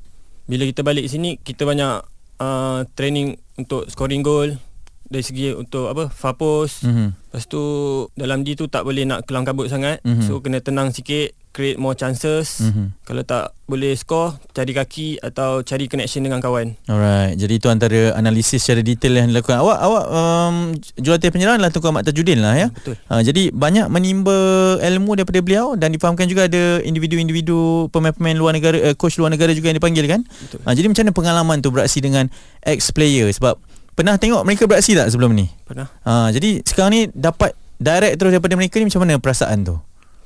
bila 0.46 0.64
kita 0.64 0.82
balik 0.82 1.06
sini 1.06 1.36
kita 1.38 1.64
banyak 1.64 2.02
uh, 2.38 2.88
training 2.94 3.36
untuk 3.56 3.86
scoring 3.88 4.22
goal 4.22 4.56
dari 5.04 5.24
segi 5.24 5.52
untuk 5.52 5.88
apa 5.88 6.08
far 6.08 6.36
post 6.36 6.84
Mhm. 6.84 7.16
lepas 7.28 7.44
tu 7.46 7.64
dalam 8.14 8.44
D 8.44 8.54
tu 8.54 8.68
tak 8.68 8.84
boleh 8.84 9.04
nak 9.04 9.24
kelang 9.24 9.44
kabut 9.44 9.68
sangat 9.68 10.04
Mhm. 10.04 10.20
so 10.22 10.40
kena 10.40 10.60
tenang 10.60 10.92
sikit 10.92 11.32
create 11.58 11.82
more 11.82 11.98
chances 11.98 12.62
Mhm. 12.62 12.94
kalau 13.02 13.26
tak 13.26 13.50
boleh 13.66 13.98
score 13.98 14.38
cari 14.54 14.72
kaki 14.72 15.18
atau 15.18 15.60
cari 15.60 15.90
connection 15.90 16.22
dengan 16.22 16.38
kawan 16.38 16.78
Alright, 16.86 17.34
jadi 17.36 17.58
itu 17.58 17.68
antara 17.68 18.14
analisis 18.14 18.62
secara 18.62 18.80
detail 18.80 19.18
yang 19.18 19.28
dilakukan. 19.28 19.58
Awak 19.58 19.78
awak 19.82 20.06
um, 20.08 20.56
jurulatih 20.96 21.34
penyerang 21.34 21.58
adalah 21.58 21.74
Tunku 21.74 21.90
Ahmad 21.90 22.06
Tajuddin 22.06 22.40
lah 22.40 22.54
ya. 22.54 22.68
betul 22.70 22.94
Uh, 23.08 23.20
jadi 23.20 23.50
banyak 23.50 23.88
menimba 23.88 24.38
ilmu 24.78 25.16
daripada 25.16 25.40
beliau 25.42 25.74
dan 25.74 25.90
difahamkan 25.90 26.28
juga 26.28 26.46
ada 26.46 26.78
individu-individu 26.82 27.90
pemain-pemain 27.90 28.36
luar 28.36 28.54
negara 28.54 28.78
uh, 28.78 28.94
coach 28.94 29.18
luar 29.18 29.28
negara 29.28 29.50
juga 29.52 29.68
yang 29.68 29.80
dipanggil 29.80 30.06
kan. 30.06 30.22
Betul. 30.24 30.60
Uh, 30.62 30.74
jadi 30.76 30.86
macam 30.86 31.02
mana 31.02 31.14
pengalaman 31.16 31.58
tu 31.60 31.70
beraksi 31.72 31.98
dengan 31.98 32.30
ex 32.62 32.92
player 32.92 33.32
sebab 33.32 33.58
pernah 33.96 34.14
tengok 34.16 34.46
mereka 34.46 34.70
beraksi 34.70 34.94
tak 34.94 35.10
sebelum 35.10 35.34
ni? 35.34 35.50
pernah 35.66 35.90
Uh, 36.04 36.30
jadi 36.30 36.62
sekarang 36.62 36.92
ni 36.94 37.02
dapat 37.10 37.58
direct 37.78 38.16
terus 38.16 38.32
daripada 38.32 38.54
mereka 38.54 38.78
ni 38.78 38.86
macam 38.86 39.02
mana 39.02 39.18
perasaan 39.18 39.66
tu? 39.66 39.76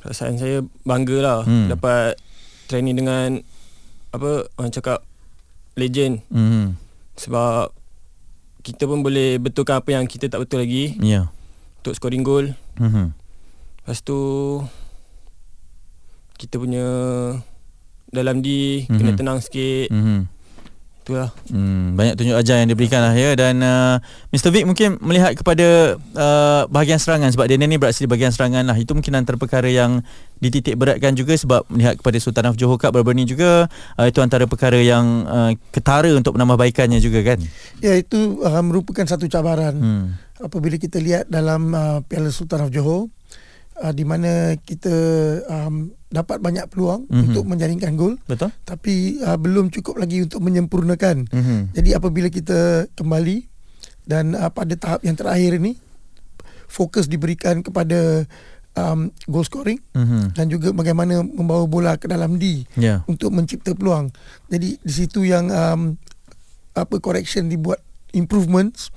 Perasaan 0.02 0.36
saya 0.36 0.60
bangga 0.82 1.18
lah 1.20 1.40
Hmm. 1.42 1.66
hmm. 1.66 1.68
dapat 1.70 2.18
training 2.66 2.98
dengan 2.98 3.40
apa 4.10 4.50
orang 4.56 4.72
cakap 4.72 5.06
legend 5.74 6.26
Hmm. 6.28 6.76
sebab 7.16 7.70
kita 8.62 8.84
pun 8.84 9.02
boleh 9.02 9.38
betulkan 9.38 9.78
apa 9.78 9.90
yang 9.92 10.06
kita 10.06 10.28
tak 10.28 10.38
betul 10.40 10.60
lagi. 10.60 10.98
Yeah. 10.98 11.30
untuk 11.78 11.96
scoring 11.96 12.22
goal 12.22 12.54
Hmm. 12.76 13.14
Lepas 13.80 14.02
tu 14.02 14.18
kita 16.36 16.58
punya 16.58 16.86
dalam 18.08 18.42
D 18.42 18.48
Mhm. 18.84 18.94
kena 18.94 19.12
tenang 19.16 19.40
sikit. 19.40 19.90
Hmm. 19.90 20.26
Itulah. 21.12 21.30
Hmm, 21.52 22.00
banyak 22.00 22.16
tunjuk 22.16 22.36
ajar 22.40 22.56
yang 22.64 22.70
diberikan 22.72 23.04
lah 23.04 23.12
ya 23.12 23.36
dan 23.36 23.60
uh, 23.60 24.00
Mr. 24.32 24.48
Vic 24.56 24.64
mungkin 24.64 24.96
melihat 25.04 25.36
kepada 25.36 26.00
uh, 26.16 26.64
bahagian 26.72 27.04
serangan 27.04 27.28
sebab 27.36 27.52
dia 27.52 27.60
ni 27.60 27.76
beraksi 27.76 28.08
di 28.08 28.10
bahagian 28.10 28.32
serangan 28.32 28.64
lah 28.64 28.78
itu 28.80 28.96
mungkin 28.96 29.20
antara 29.20 29.36
perkara 29.36 29.68
yang 29.68 30.00
dititik 30.40 30.80
beratkan 30.80 31.14
juga 31.14 31.36
sebab 31.36 31.68
melihat 31.68 32.00
kepada 32.00 32.18
Sultan 32.24 32.48
of 32.48 32.56
Johor 32.56 32.80
Cup 32.80 32.96
ni 33.12 33.28
juga 33.28 33.68
uh, 34.00 34.08
itu 34.08 34.24
antara 34.24 34.48
perkara 34.48 34.80
yang 34.80 35.28
uh, 35.28 35.52
ketara 35.76 36.16
untuk 36.16 36.40
menambahbaikannya 36.40 37.04
juga 37.04 37.22
kan 37.22 37.44
Ya 37.84 38.00
itu 38.00 38.40
uh, 38.42 38.64
merupakan 38.64 39.04
satu 39.04 39.28
cabaran 39.28 39.76
hmm. 39.76 40.06
apabila 40.48 40.80
kita 40.80 40.98
lihat 40.98 41.28
dalam 41.28 41.76
uh, 41.76 42.00
Piala 42.08 42.32
Sultan 42.32 42.66
of 42.66 42.72
Johor 42.72 43.12
uh, 43.82 43.92
di 43.92 44.06
mana 44.06 44.54
kita 44.56 44.94
um, 45.46 45.90
dapat 46.08 46.38
banyak 46.38 46.68
peluang 46.68 47.04
Mhm. 47.04 47.10
mm-hmm. 47.10 47.28
untuk 47.28 47.44
menjaringkan 47.46 47.94
gol 47.96 48.14
betul 48.24 48.54
tapi 48.62 49.18
uh, 49.20 49.36
belum 49.36 49.70
cukup 49.70 49.98
lagi 49.98 50.22
untuk 50.22 50.40
menyempurnakan. 50.40 51.26
hmm. 51.26 51.62
Jadi 51.74 51.90
apabila 51.92 52.28
kita 52.28 52.86
kembali 52.94 53.48
dan 54.04 54.34
uh, 54.34 54.50
pada 54.50 54.76
tahap 54.76 55.02
yang 55.02 55.16
terakhir 55.16 55.56
ini 55.56 55.80
fokus 56.68 57.06
diberikan 57.06 57.60
kepada 57.60 58.24
um, 58.74 59.12
goal 59.26 59.44
scoring 59.44 59.80
Hmm. 59.92 60.32
dan 60.32 60.48
juga 60.48 60.72
bagaimana 60.72 61.20
membawa 61.20 61.64
bola 61.66 61.94
ke 61.96 62.08
dalam 62.08 62.36
D 62.36 62.64
ya 62.76 63.04
untuk 63.06 63.32
mencipta 63.32 63.72
peluang. 63.72 64.12
Jadi 64.48 64.80
di 64.80 64.92
situ 64.92 65.24
yang 65.24 65.48
um, 65.48 65.96
apa 66.72 66.96
correction 66.98 67.48
dibuat 67.48 67.84
improvements 68.14 68.92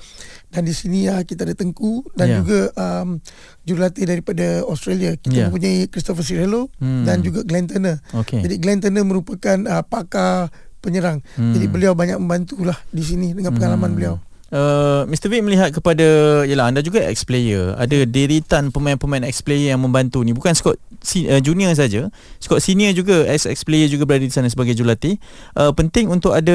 dan 0.55 0.63
di 0.67 0.75
sini 0.75 1.11
uh, 1.11 1.23
kita 1.27 1.43
ada 1.43 1.55
Tengku 1.59 2.07
dan 2.15 2.27
yeah. 2.31 2.39
juga 2.43 2.61
um, 2.79 3.19
jurulatih 3.67 4.07
daripada 4.07 4.63
Australia 4.67 5.19
kita 5.19 5.35
yeah. 5.35 5.47
mempunyai 5.51 5.91
Christopher 5.91 6.23
Cirello 6.23 6.71
Hmm. 6.79 7.03
hmm. 7.03 7.05
dan 7.07 7.17
juga 7.23 7.41
Glenn 7.43 7.67
Turner. 7.67 7.99
okey 8.15 8.41
Jadi 8.43 8.55
Glenn 8.63 8.81
Turner 8.83 9.05
merupakan 9.07 9.59
uh, 9.67 9.83
pakar 9.83 10.51
penyerang. 10.85 11.25
Hmm. 11.35 11.51
Hmm. 11.51 11.53
Jadi 11.57 11.67
beliau 11.67 11.93
banyak 11.97 12.21
membantulah 12.21 12.77
di 12.93 13.01
sini 13.01 13.33
dengan 13.33 13.57
pengalaman 13.57 13.91
Hmm. 13.91 13.97
beliau. 13.97 14.15
Uh, 14.55 15.03
Mr. 15.11 15.27
Vic 15.35 15.43
melihat 15.43 15.75
kepada 15.75 16.07
Yelah 16.47 16.71
anda 16.71 16.79
juga 16.79 17.03
ex-player 17.03 17.75
Ada 17.75 18.07
deritan 18.07 18.71
pemain-pemain 18.71 19.27
ex-player 19.27 19.75
yang 19.75 19.83
membantu 19.83 20.23
ni 20.23 20.31
Bukan 20.31 20.55
si, 21.03 21.27
uh, 21.27 21.43
junior 21.43 21.75
saja 21.75 22.07
Skot 22.39 22.63
senior 22.63 22.95
juga 22.95 23.27
Ex-ex-player 23.35 23.91
juga 23.91 24.07
berada 24.07 24.23
di 24.23 24.31
sana 24.31 24.47
sebagai 24.47 24.79
jurulatih 24.79 25.19
uh, 25.59 25.75
Penting 25.75 26.07
untuk 26.07 26.39
ada 26.39 26.55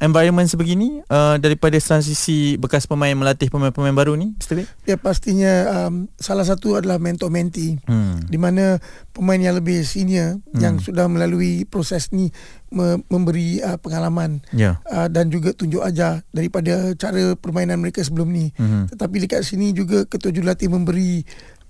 environment 0.00 0.48
sebegini 0.48 1.04
uh, 1.12 1.36
Daripada 1.36 1.76
transisi 1.76 2.56
bekas 2.56 2.88
pemain 2.88 3.12
melatih 3.12 3.52
pemain-pemain 3.52 3.92
baru 3.92 4.16
ni 4.16 4.32
Mr. 4.40 4.64
Vic 4.64 4.66
Ya 4.88 4.96
pastinya 4.96 5.52
um, 5.84 6.08
salah 6.16 6.48
satu 6.48 6.80
adalah 6.80 6.96
mentor-mentee 6.96 7.84
Hmm. 7.84 8.24
di 8.24 8.36
mana 8.36 8.80
pemain 9.12 9.36
yang 9.36 9.58
lebih 9.58 9.84
senior 9.84 10.40
Hmm. 10.54 10.60
yang 10.60 10.74
sudah 10.80 11.08
melalui 11.12 11.68
proses 11.68 12.08
ni 12.08 12.32
me- 12.68 13.00
memberi 13.06 13.58
uh, 13.58 13.76
pengalaman 13.76 14.44
Ya 14.50 14.80
uh, 14.84 15.06
dan 15.06 15.28
juga 15.28 15.50
tunjuk 15.50 15.80
ajar 15.80 16.20
daripada 16.30 16.92
cara 16.94 17.32
permainan 17.34 17.78
mereka 17.78 18.00
sebelum 18.00 18.28
ni. 18.28 18.52
Mhm. 18.54 18.92
Tetapi 18.92 19.16
dekat 19.20 19.42
sini 19.42 19.72
juga 19.72 20.04
ketua 20.04 20.28
jurulatih 20.28 20.68
memberi 20.68 21.24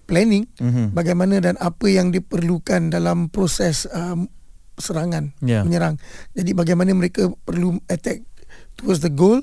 planning 0.05 0.49
Mhm. 0.57 0.85
bagaimana 0.93 1.39
dan 1.39 1.55
apa 1.57 1.87
yang 1.87 2.09
diperlukan 2.09 2.89
dalam 2.89 3.29
proses 3.29 3.85
um, 3.89 4.27
serangan 4.75 5.35
Ya. 5.39 5.63
menyerang. 5.63 5.99
Jadi 6.33 6.51
bagaimana 6.53 6.91
mereka 6.93 7.29
perlu 7.43 7.79
attack 7.87 8.23
towards 8.75 9.01
the 9.01 9.11
goal. 9.11 9.43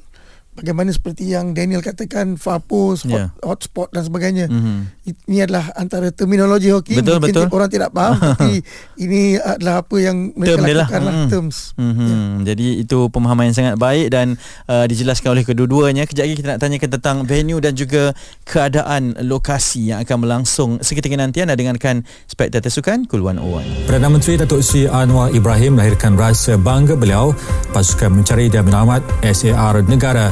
Bagaimana 0.56 0.88
seperti 0.90 1.28
yang 1.28 1.52
Daniel 1.52 1.84
katakan 1.84 2.40
hot, 2.40 2.64
Ya. 3.04 3.28
hotspot 3.44 3.92
dan 3.92 4.02
sebagainya. 4.02 4.48
Mhm. 4.48 5.04
Ini 5.28 5.44
adalah 5.44 5.70
antara 5.76 6.10
terminologi 6.10 6.72
hoki 6.72 6.96
Betul, 6.96 7.20
mungkin 7.20 7.36
betul. 7.36 7.48
orang 7.52 7.70
tidak 7.70 7.92
faham 7.92 8.16
tapi 8.32 8.64
ini 8.96 9.36
adalah 9.36 9.84
apa 9.84 9.96
yang 9.98 10.32
mereka 10.32 10.56
Term 10.56 10.64
lah. 10.64 10.74
lakukan 10.82 11.02
lah, 11.02 11.14
Mm. 11.16 11.30
terms. 11.30 11.58
Mm-hmm. 11.76 12.08
Ya. 12.08 12.18
Jadi 12.48 12.68
itu 12.80 12.98
pemahaman 13.08 13.44
yang 13.48 13.56
sangat 13.56 13.76
baik 13.76 14.08
dan 14.10 14.28
uh, 14.66 14.86
dijelaskan 14.86 15.30
oleh 15.30 15.44
kedua-duanya. 15.44 16.08
Kejap 16.08 16.24
lagi 16.24 16.36
kita 16.36 16.48
nak 16.50 16.62
tanyakan 16.62 16.90
tentang 16.90 17.18
venue 17.22 17.60
dan 17.60 17.74
juga 17.74 18.16
keadaan 18.46 19.02
lokasi 19.22 19.92
yang 19.92 20.00
akan 20.02 20.18
berlangsung 20.20 20.70
seketika 20.80 21.16
nanti 21.16 21.42
anda 21.42 21.54
dengarkan 21.54 22.02
Spektator 22.26 22.70
Sukan 22.70 23.04
Cool 23.06 23.22
101. 23.22 23.86
Perdana 23.86 24.08
Menteri 24.08 24.38
Datuk 24.38 24.62
Seri 24.62 24.88
Anwar 24.88 25.30
Ibrahim 25.30 25.76
melahirkan 25.76 26.16
rasa 26.16 26.56
bangga 26.56 26.94
beliau 26.94 27.36
pasukan 27.70 28.10
mencari 28.14 28.48
dan 28.48 28.64
menyelamat 28.64 29.02
SAR 29.28 29.84
negara 29.84 30.32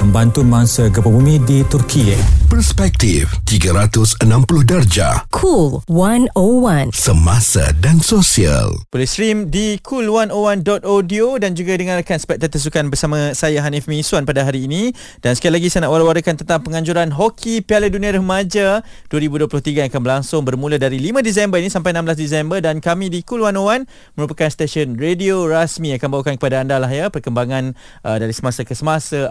membantu 0.00 0.44
mangsa 0.44 0.88
gempa 0.92 1.08
bumi 1.08 1.40
di 1.44 1.64
Turki. 1.66 2.12
Perspektif 2.46 3.26
360 3.44 4.22
darjah 4.62 5.26
Cool 5.34 5.82
101. 5.90 6.94
semasa 6.94 7.74
dan 7.82 7.98
sosial. 7.98 8.70
Boleh 8.88 9.04
stream 9.04 9.50
di 9.50 9.76
cool101.audio 9.82 11.42
dan 11.42 11.58
juga 11.58 11.74
dengarkan 11.74 12.16
Spektator 12.22 12.62
Sukan 12.62 12.88
bersama 12.88 13.34
saya 13.34 13.60
Hanif 13.60 13.90
Miswan 13.90 14.22
pada 14.22 14.46
hari 14.46 14.70
ini. 14.70 14.94
Dan 15.20 15.34
sekali 15.34 15.58
lagi 15.58 15.68
saya 15.68 15.88
nak 15.88 15.98
war-warakan 15.98 16.38
tentang 16.38 16.62
penganjuran 16.62 17.10
Hoki 17.10 17.60
Piala 17.60 17.90
Dunia 17.90 18.14
Remaja 18.14 18.86
2023 19.10 19.84
yang 19.84 19.88
akan 19.90 20.02
berlangsung 20.02 20.42
bermula 20.46 20.78
dari 20.78 21.02
5 21.02 21.20
Disember 21.20 21.58
ini 21.58 21.68
sampai 21.68 21.92
16 21.92 22.16
Disember 22.16 22.58
dan 22.62 22.78
kami 22.78 23.10
di 23.10 23.26
Cool 23.26 23.42
101 23.42 24.16
merupakan 24.16 24.48
stesen 24.48 24.94
radio 24.96 25.44
rasmi 25.44 25.92
akan 25.98 26.08
bawakan 26.08 26.34
kepada 26.38 26.62
anda 26.62 26.78
lah 26.78 26.88
ya 26.88 27.10
perkembangan 27.10 27.74
uh, 28.06 28.16
dari 28.16 28.32
semasa 28.32 28.62
ke 28.62 28.72
semasa, 28.72 29.28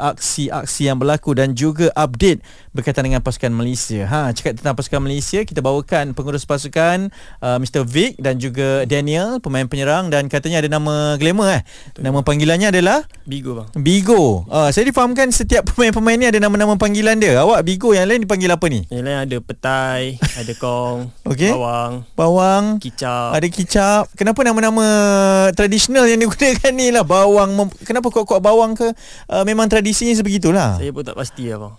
aksi-aksi 0.58 0.88
yang 0.88 0.96
berlaku 0.96 1.34
dan 1.34 1.52
juga 1.52 1.92
update 1.92 2.40
berkaitan 2.72 3.04
dengan 3.04 3.20
pasukan 3.20 3.50
Malaysia. 3.50 4.04
Ha, 4.06 4.32
cakap 4.32 4.60
tentang 4.60 4.76
pasukan 4.76 5.00
Malaysia, 5.00 5.40
kita 5.42 5.60
bawakan 5.60 6.12
pengurus 6.12 6.44
pasukan 6.44 7.12
uh, 7.40 7.58
Mr. 7.58 7.84
Vic 7.84 8.16
dan 8.16 8.36
juga 8.36 8.84
Daniel, 8.84 9.40
pemain 9.40 9.64
penyerang 9.64 10.08
dan 10.08 10.28
katanya 10.28 10.60
ada 10.60 10.70
nama 10.70 11.16
glamour 11.16 11.52
eh. 11.52 11.64
Nama 11.98 12.20
panggilannya 12.22 12.70
adalah 12.70 13.04
Bigo 13.24 13.56
bang. 13.56 13.68
Bigo. 13.76 14.46
Uh, 14.46 14.70
saya 14.70 14.86
difahamkan 14.86 15.32
setiap 15.32 15.66
pemain-pemain 15.68 16.16
ni 16.16 16.28
ada 16.28 16.38
nama-nama 16.38 16.76
panggilan 16.76 17.16
dia. 17.16 17.40
Awak 17.40 17.64
Bigo 17.64 17.92
yang 17.92 18.06
lain 18.06 18.24
dipanggil 18.24 18.48
apa 18.48 18.66
ni? 18.68 18.84
Yang 18.88 19.04
lain 19.04 19.18
ada 19.24 19.38
petai, 19.40 20.04
ada 20.20 20.54
kong, 20.56 21.10
Okey. 21.32 21.52
bawang, 21.52 21.94
Bawang, 22.14 22.64
kicap. 22.78 23.34
ada 23.34 23.48
kicap. 23.48 24.04
Kenapa 24.14 24.44
nama-nama 24.44 24.86
tradisional 25.52 26.06
yang 26.06 26.20
digunakan 26.20 26.72
ni 26.72 26.92
lah 26.92 27.02
bawang? 27.02 27.56
Mem- 27.56 27.76
Kenapa 27.82 28.08
kuat-kuat 28.10 28.40
bawang 28.40 28.74
ke? 28.74 28.92
Uh, 29.26 29.44
memang 29.44 29.66
tradisinya 29.66 30.12
sebegitulah. 30.46 30.78
Saya 30.78 30.92
pun 30.94 31.04
tak 31.04 31.16
pasti 31.18 31.44
lah 31.50 31.58
bang. 31.58 31.74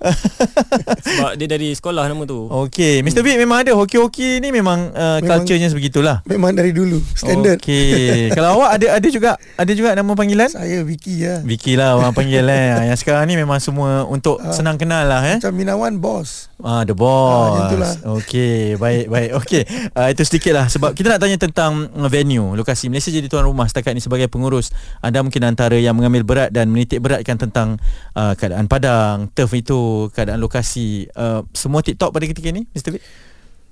Sebab 1.07 1.31
dia 1.39 1.47
dari 1.47 1.69
sekolah 1.71 2.05
nama 2.05 2.23
tu. 2.27 2.39
Okey, 2.47 3.01
Mr. 3.01 3.23
Vic 3.23 3.39
memang 3.39 3.63
ada 3.63 3.73
hoki-hoki 3.73 4.43
ni 4.43 4.51
memang, 4.51 4.91
uh, 4.91 5.19
Memang- 5.19 5.43
culture-nya 5.43 5.71
sebegitulah. 5.71 6.23
Memang 6.27 6.51
dari 6.53 6.75
dulu 6.75 6.99
standard. 7.15 7.63
Okey. 7.63 8.35
Kalau 8.35 8.59
awak 8.61 8.81
ada 8.81 8.99
ada 8.99 9.09
juga 9.09 9.31
ada 9.39 9.73
juga 9.73 9.95
nama 9.95 10.11
panggilan? 10.13 10.51
Saya 10.51 10.83
Vicky 10.83 11.23
ya. 11.23 11.41
Vicky 11.41 11.79
lah 11.79 11.95
orang 11.95 12.11
panggil 12.11 12.43
eh. 12.43 12.75
Yang 12.91 13.07
sekarang 13.07 13.27
ni 13.27 13.39
memang 13.39 13.63
semua 13.63 14.03
untuk 14.05 14.39
Ah. 14.39 14.51
senang 14.53 14.77
kenal 14.77 15.07
lah 15.07 15.23
eh. 15.25 15.39
Macam 15.39 15.55
Minawan 15.55 15.95
boss. 15.97 16.51
Ah 16.59 16.83
the 16.83 16.93
Ah, 16.93 16.97
boss. 16.97 17.69
itulah. 17.69 17.93
Okey, 18.19 18.75
baik 18.77 19.07
baik. 19.07 19.31
Okey. 19.39 19.63
Uh, 19.93 20.09
itu 20.09 20.23
sedikit 20.25 20.53
lah 20.53 20.67
sebab 20.67 20.93
kita 20.93 21.09
nak 21.09 21.21
tanya 21.21 21.37
tentang 21.37 21.87
uh, 21.91 22.09
venue, 22.09 22.53
lokasi. 22.53 22.89
Malaysia 22.89 23.09
jadi 23.09 23.29
tuan 23.29 23.45
rumah 23.45 23.69
setakat 23.69 23.93
ni 23.93 24.01
sebagai 24.01 24.27
pengurus. 24.27 24.73
Anda 25.01 25.21
mungkin 25.21 25.45
antara 25.45 25.77
yang 25.77 25.95
mengambil 25.95 26.25
berat 26.25 26.51
dan 26.51 26.69
menitik 26.69 26.99
beratkan 26.99 27.37
tentang 27.37 27.77
uh, 28.15 28.33
keadaan 28.33 28.56
padang, 28.65 29.29
turf 29.29 29.53
itu, 29.53 30.09
keadaan 30.11 30.41
lokasi. 30.41 31.13
Uh, 31.13 31.45
semua 31.53 31.85
TikTok 31.85 32.09
pada 32.09 32.25
ketika 32.25 32.49
ni, 32.49 32.65
Mr. 32.73 32.97
Vic? 32.97 33.05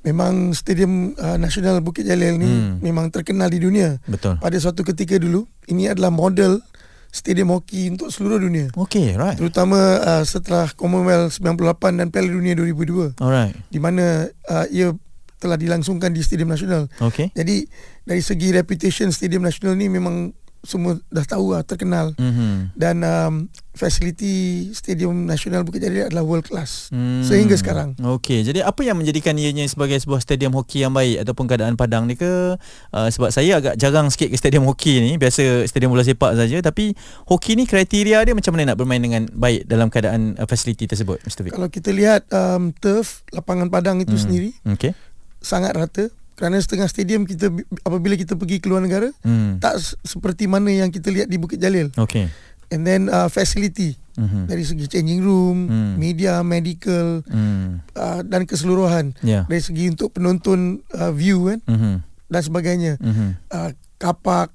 Memang 0.04 0.52
Stadium 0.52 1.16
uh, 1.16 1.40
Nasional 1.40 1.80
Bukit 1.80 2.04
Jalil 2.04 2.36
ni 2.36 2.44
Hmm. 2.44 2.76
memang 2.78 3.08
terkenal 3.08 3.48
di 3.48 3.56
dunia. 3.56 3.96
Betul. 4.04 4.36
Pada 4.36 4.52
suatu 4.60 4.84
ketika 4.84 5.16
dulu, 5.16 5.48
ini 5.64 5.88
adalah 5.88 6.12
model 6.12 6.60
stadium 7.08 7.48
hoki 7.48 7.88
untuk 7.88 8.12
seluruh 8.12 8.36
dunia. 8.36 8.68
Okey, 8.76 9.16
right. 9.16 9.40
Terutama 9.40 9.78
uh, 9.96 10.20
setelah 10.22 10.68
Commonwealth 10.68 11.40
98 11.40 11.96
dan 11.96 12.12
Piala 12.12 12.28
Dunia 12.28 12.52
2002 12.52 13.16
Alright. 13.16 13.54
di 13.70 13.78
mana 13.78 14.28
uh, 14.44 14.66
ia 14.68 14.92
telah 15.38 15.54
dilangsungkan 15.54 16.10
di 16.10 16.20
Stadium 16.20 16.50
Nasional. 16.50 16.84
Okey. 17.00 17.32
Jadi 17.32 17.64
dari 18.02 18.20
segi 18.20 18.50
reputation 18.50 19.08
Stadium 19.08 19.40
Nasional 19.40 19.72
ni 19.72 19.88
memang 19.88 20.34
semua 20.64 20.96
dah 21.08 21.22
tahu 21.22 21.52
lah, 21.52 21.62
terkenal. 21.62 22.12
Mhm. 22.14 22.74
Dan 22.74 22.96
um, 23.00 23.34
fasiliti 23.74 24.32
Stadium 24.70 25.24
Nasional 25.24 25.62
Bukit 25.62 25.82
Jalil 25.82 26.06
adalah 26.06 26.22
world 26.22 26.44
class. 26.44 26.88
Hmm. 26.88 27.20
Sehingga 27.20 27.54
sekarang. 27.54 27.94
Okey, 27.96 28.42
jadi 28.42 28.62
apa 28.62 28.80
yang 28.80 28.96
menjadikan 28.96 29.34
ianya 29.34 29.62
sebagai 29.64 29.94
sebuah 29.96 30.18
stadium 30.18 30.52
hoki 30.52 30.80
yang 30.80 30.90
baik 30.90 31.20
ataupun 31.20 31.44
keadaan 31.44 31.74
padang 31.74 32.04
ni 32.04 32.14
ke? 32.14 32.56
Uh, 32.88 33.08
sebab 33.08 33.28
saya 33.28 33.58
agak 33.58 33.74
jarang 33.76 34.08
sikit 34.08 34.30
ke 34.30 34.36
stadium 34.36 34.64
hoki 34.64 34.98
ni, 35.00 35.12
biasa 35.14 35.64
stadium 35.64 35.90
bola 35.90 36.02
sepak 36.02 36.32
saja 36.34 36.58
tapi 36.60 36.94
hoki 37.24 37.54
ni 37.54 37.64
kriteria 37.64 38.22
dia 38.22 38.32
macam 38.32 38.54
mana 38.54 38.72
nak 38.72 38.78
bermain 38.78 38.98
dengan 38.98 39.26
baik 39.28 39.66
dalam 39.66 39.88
keadaan 39.88 40.34
uh, 40.34 40.44
fasiliti 40.44 40.86
tersebut, 40.86 41.20
Mr. 41.20 41.42
Vic? 41.42 41.52
Kalau 41.52 41.68
kita 41.68 41.90
lihat 41.90 42.24
um, 42.30 42.72
turf, 42.72 43.22
lapangan 43.30 43.68
padang 43.68 43.98
itu 43.98 44.10
Hmm. 44.10 44.22
sendiri 44.22 44.50
Okey. 44.64 44.94
sangat 45.38 45.74
rata 45.74 46.06
kerana 46.34 46.58
setengah 46.58 46.86
stadium 46.86 47.22
kita 47.24 47.50
apabila 47.82 48.14
kita 48.14 48.34
pergi 48.34 48.58
ke 48.58 48.66
luar 48.66 48.82
negara 48.82 49.10
Hmm. 49.22 49.58
tak 49.58 49.78
seperti 50.02 50.46
mana 50.46 50.68
yang 50.68 50.90
kita 50.90 51.08
lihat 51.08 51.26
di 51.26 51.38
Bukit 51.38 51.58
Jalil. 51.58 51.94
Okey. 51.94 52.26
And 52.68 52.82
then 52.82 53.06
uh, 53.06 53.26
facility 53.28 53.94
Mhm. 54.14 54.46
dari 54.46 54.62
segi 54.62 54.86
changing 54.86 55.20
room, 55.20 55.66
Hmm. 55.66 55.92
media, 55.94 56.38
medical 56.40 57.22
Hmm. 57.26 57.82
uh, 57.92 58.22
dan 58.22 58.46
keseluruhan. 58.46 59.10
Ya. 59.20 59.42
Dari 59.44 59.58
segi 59.58 59.90
untuk 59.90 60.14
penonton 60.14 60.82
uh, 60.92 61.10
view 61.10 61.50
kan 61.50 61.58
Mhm. 61.66 61.94
dan 62.30 62.42
sebagainya. 62.42 62.92
Mhm. 62.98 63.28
Uh, 63.48 63.70
kapak. 63.96 64.54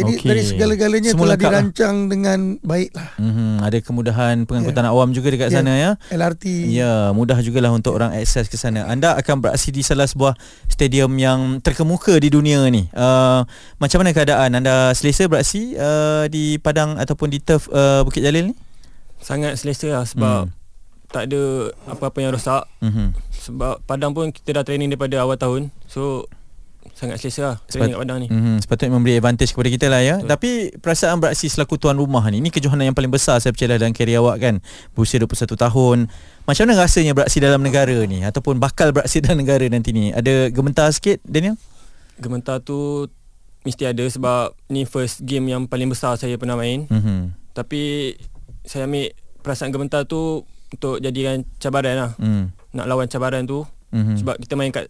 Jadi 0.00 0.12
Okey. 0.16 0.26
dari 0.26 0.42
segala-galanya 0.42 1.10
Semua 1.10 1.24
telah 1.26 1.36
lah. 1.36 1.42
dirancang 1.60 1.96
dengan 2.06 2.38
baik 2.58 2.90
lah. 2.90 3.08
Mhm. 3.16 3.48
Ada 3.60 3.78
kemudahan 3.80 4.34
pengangkutan 4.42 4.84
awam 4.84 5.12
juga 5.12 5.28
dekat 5.28 5.48
Ya. 5.48 5.54
sana 5.54 5.72
ya. 5.74 5.90
LRT. 6.08 6.44
Ya, 6.66 6.92
mudah 7.10 7.36
jugalah 7.38 7.68
untuk 7.68 7.92
orang 7.92 8.10
akses 8.12 8.46
ke 8.46 8.56
sana. 8.56 8.84
Anda 8.84 9.12
akan 9.14 9.40
beraksi 9.40 9.68
di 9.68 9.80
salah 9.80 10.04
sebuah 10.04 10.32
stadium 10.66 11.12
yang 11.14 11.60
terkemuka 11.60 12.16
di 12.16 12.28
dunia 12.28 12.64
ni. 12.66 12.88
Uh, 12.90 13.44
macam 13.76 14.00
mana 14.00 14.10
keadaan 14.10 14.50
anda 14.54 14.90
selesa 14.92 15.26
beraksi 15.26 15.74
uh, 15.74 16.24
di 16.26 16.56
padang 16.56 16.96
ataupun 16.96 17.28
di 17.28 17.38
turf 17.38 17.68
uh, 17.68 18.00
Bukit 18.00 18.20
Jalil 18.20 18.50
ni? 18.50 18.54
Sangat 19.18 19.54
selesa 19.54 19.92
lah 19.92 20.04
sebab 20.04 20.48
Hmm. 20.48 20.56
tak 21.08 21.26
ada 21.26 21.42
apa-apa 21.86 22.18
yang 22.18 22.32
rosak. 22.32 22.64
Mhm. 22.80 23.12
Sebab 23.30 23.82
Padang 23.82 24.12
pun 24.12 24.30
kita 24.30 24.52
dah 24.52 24.62
training 24.62 24.88
daripada 24.88 25.18
awal 25.18 25.34
tahun. 25.34 25.68
So 25.84 26.24
sangat 26.96 27.16
selesa 27.20 27.40
lah 27.44 27.56
training 27.68 27.96
kat 27.96 28.00
Padang 28.04 28.18
ni. 28.20 28.28
Mhm, 28.28 28.56
sepatutnya 28.64 28.92
memberi 28.92 29.14
advantage 29.16 29.52
kepada 29.56 29.68
kita 29.72 29.86
lah 29.88 30.00
ya. 30.04 30.16
Betul. 30.20 30.28
Tapi 30.32 30.50
perasaan 30.80 31.16
beraksi 31.20 31.46
selaku 31.48 31.80
tuan 31.80 31.96
rumah 31.96 32.24
ni, 32.28 32.44
ini 32.44 32.52
kejohanan 32.52 32.92
yang 32.92 32.96
paling 32.96 33.12
besar 33.12 33.40
saya 33.40 33.52
percaya 33.52 33.80
dalam 33.80 33.92
kerjaya 33.92 34.20
awak 34.20 34.36
kan. 34.40 34.54
Berusia 34.92 35.20
21 35.20 35.56
tahun. 35.56 35.98
Macam 36.44 36.62
mana 36.66 36.74
rasanya 36.84 37.12
beraksi 37.16 37.38
dalam 37.40 37.60
negara 37.60 37.96
ni 38.04 38.24
ataupun 38.24 38.60
bakal 38.60 38.92
beraksi 38.92 39.20
dalam 39.24 39.40
negara 39.40 39.64
nanti 39.68 39.92
ni? 39.92 40.12
Ada 40.12 40.52
gementar 40.52 40.92
sikit 40.92 41.20
Daniel? 41.24 41.56
Gementar 42.20 42.60
tu 42.60 43.08
mesti 43.64 43.84
ada 43.84 44.04
sebab 44.04 44.56
ni 44.72 44.88
first 44.88 45.24
game 45.24 45.52
yang 45.52 45.68
paling 45.68 45.88
besar 45.88 46.16
saya 46.16 46.36
pernah 46.36 46.56
main. 46.56 46.84
Mhm. 46.88 47.32
Tapi 47.56 48.12
saya 48.64 48.84
ambil 48.84 49.12
perasaan 49.40 49.72
gementar 49.72 50.04
tu 50.04 50.44
untuk 50.70 51.00
jadikan 51.02 51.42
cabaran 51.58 51.96
lah. 51.96 52.10
Hmm. 52.20 52.54
Nak 52.76 52.86
lawan 52.86 53.08
cabaran 53.08 53.44
tu. 53.48 53.64
Mhm. 53.90 54.22
Sebab 54.22 54.34
kita 54.38 54.54
main 54.54 54.70
kat 54.70 54.86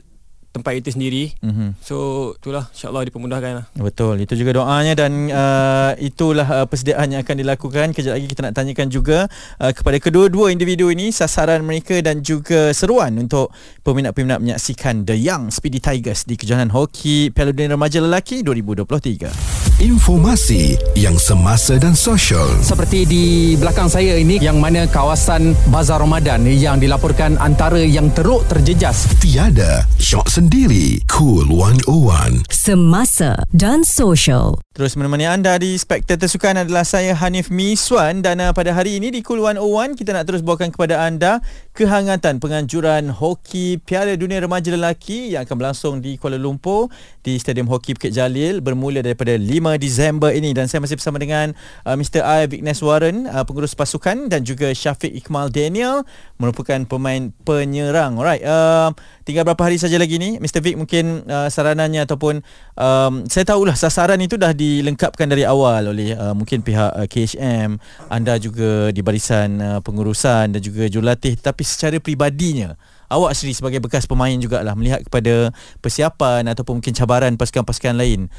tempat 0.51 0.83
itu 0.83 0.91
sendiri. 0.91 1.31
Mhm. 1.41 1.79
So 1.79 1.97
itulah 2.35 2.67
insya-Allah 2.75 3.07
dipermudahkan 3.07 3.53
lah. 3.55 3.67
Betul, 3.79 4.27
itu 4.27 4.35
juga 4.35 4.59
doanya 4.59 4.99
dan 4.99 5.31
uh, 5.31 5.95
itulah 6.03 6.47
uh, 6.47 6.67
persediaan 6.67 7.15
yang 7.15 7.23
akan 7.23 7.37
dilakukan. 7.39 7.87
Kejap 7.95 8.19
lagi 8.19 8.27
kita 8.27 8.51
nak 8.51 8.55
tanyakan 8.59 8.89
juga 8.91 9.31
uh, 9.63 9.71
kepada 9.71 10.03
kedua-dua 10.03 10.51
individu 10.51 10.91
ini 10.91 11.15
sasaran 11.15 11.63
mereka 11.63 12.03
dan 12.03 12.27
juga 12.27 12.75
seruan 12.75 13.15
untuk 13.23 13.55
peminat-peminat 13.87 14.43
menyaksikan 14.43 15.07
The 15.07 15.15
Young 15.15 15.55
Speedy 15.55 15.79
Tigers 15.79 16.27
di 16.27 16.35
kejohanan 16.35 16.75
hoki 16.75 17.31
Piala 17.31 17.55
Dunia 17.55 17.79
Remaja 17.79 18.03
Lelaki 18.03 18.43
2023. 18.43 19.81
Informasi 19.81 20.77
yang 20.99 21.17
semasa 21.17 21.79
dan 21.79 21.95
sosial. 21.95 22.45
Seperti 22.61 23.07
di 23.07 23.25
belakang 23.57 23.89
saya 23.89 24.19
ini 24.19 24.37
yang 24.43 24.59
mana 24.61 24.85
kawasan 24.85 25.55
Bazar 25.71 26.03
Ramadan 26.03 26.45
yang 26.45 26.77
dilaporkan 26.83 27.39
antara 27.41 27.81
yang 27.81 28.13
teruk 28.13 28.45
terjejas. 28.51 29.09
Tiada 29.23 29.87
syok 29.97 30.29
sendiri. 30.41 31.05
Cool 31.05 31.53
101. 31.53 32.49
Semasa 32.49 33.37
dan 33.53 33.85
sosial. 33.85 34.57
Terus 34.73 34.97
menemani 34.97 35.29
anda 35.29 35.61
di 35.61 35.77
Spektator 35.77 36.25
Sukan 36.25 36.57
adalah 36.57 36.89
saya 36.89 37.13
Hanif 37.13 37.53
Miswan 37.53 38.25
dan 38.25 38.41
uh, 38.41 38.49
pada 38.57 38.73
hari 38.73 38.97
ini 38.97 39.13
di 39.13 39.21
Cool 39.21 39.45
101 39.45 40.01
kita 40.01 40.17
nak 40.17 40.25
terus 40.25 40.41
bawakan 40.41 40.73
kepada 40.73 41.05
anda 41.05 41.45
kehangatan 41.77 42.41
penganjuran 42.41 43.13
hoki 43.13 43.77
Piala 43.85 44.17
Dunia 44.17 44.41
Remaja 44.41 44.73
Lelaki 44.73 45.37
yang 45.37 45.45
akan 45.45 45.57
berlangsung 45.61 45.95
di 46.01 46.17
Kuala 46.17 46.41
Lumpur 46.41 46.89
di 47.21 47.37
Stadium 47.37 47.69
Hoki 47.69 47.93
Bukit 47.93 48.17
Jalil 48.17 48.65
bermula 48.65 49.05
daripada 49.05 49.37
5 49.37 49.45
Disember 49.77 50.33
ini 50.33 50.57
dan 50.57 50.73
saya 50.73 50.81
masih 50.81 50.97
bersama 50.97 51.21
dengan 51.21 51.53
uh, 51.85 51.93
Mr. 51.99 52.25
I 52.25 52.49
Vignes 52.49 52.81
Warren 52.81 53.29
uh, 53.29 53.45
pengurus 53.45 53.77
pasukan 53.77 54.33
dan 54.33 54.41
juga 54.47 54.73
Syafiq 54.73 55.13
Iqmal 55.21 55.53
Daniel 55.53 56.09
merupakan 56.41 56.81
pemain 56.89 57.29
penyerang. 57.45 58.17
Alright, 58.17 58.41
uh, 58.41 58.97
tinggal 59.29 59.45
berapa 59.45 59.69
hari 59.69 59.77
saja 59.77 60.01
lagi 60.01 60.17
ni 60.17 60.30
Mr. 60.39 60.63
Vic 60.63 60.77
mungkin 60.79 61.27
uh, 61.27 61.51
saranannya 61.51 62.07
ataupun 62.07 62.45
um, 62.79 63.27
saya 63.27 63.43
tahulah 63.43 63.75
sasaran 63.75 64.21
itu 64.23 64.39
dah 64.39 64.55
dilengkapkan 64.55 65.27
dari 65.27 65.43
awal 65.43 65.91
oleh 65.91 66.15
uh, 66.15 66.37
mungkin 66.37 66.63
pihak 66.63 66.93
uh, 66.95 67.07
KHM 67.09 67.81
anda 68.07 68.39
juga 68.39 68.95
di 68.95 69.03
barisan 69.03 69.59
uh, 69.59 69.81
pengurusan 69.81 70.55
dan 70.55 70.61
juga 70.63 70.87
jurulatih 70.87 71.35
tapi 71.41 71.67
secara 71.67 71.99
pribadinya 71.99 72.79
awak 73.11 73.35
sendiri 73.35 73.59
sebagai 73.59 73.81
bekas 73.83 74.07
pemain 74.07 74.37
jugalah 74.39 74.79
melihat 74.79 75.03
kepada 75.03 75.51
persiapan 75.83 76.47
ataupun 76.53 76.79
mungkin 76.79 76.95
cabaran 76.95 77.35
pasukan-pasukan 77.35 77.99
lain 77.99 78.31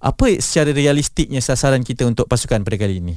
apa 0.00 0.38
secara 0.38 0.70
realistiknya 0.70 1.42
sasaran 1.42 1.82
kita 1.82 2.06
untuk 2.06 2.30
pasukan 2.30 2.62
pada 2.62 2.76
kali 2.78 3.02
ini 3.02 3.16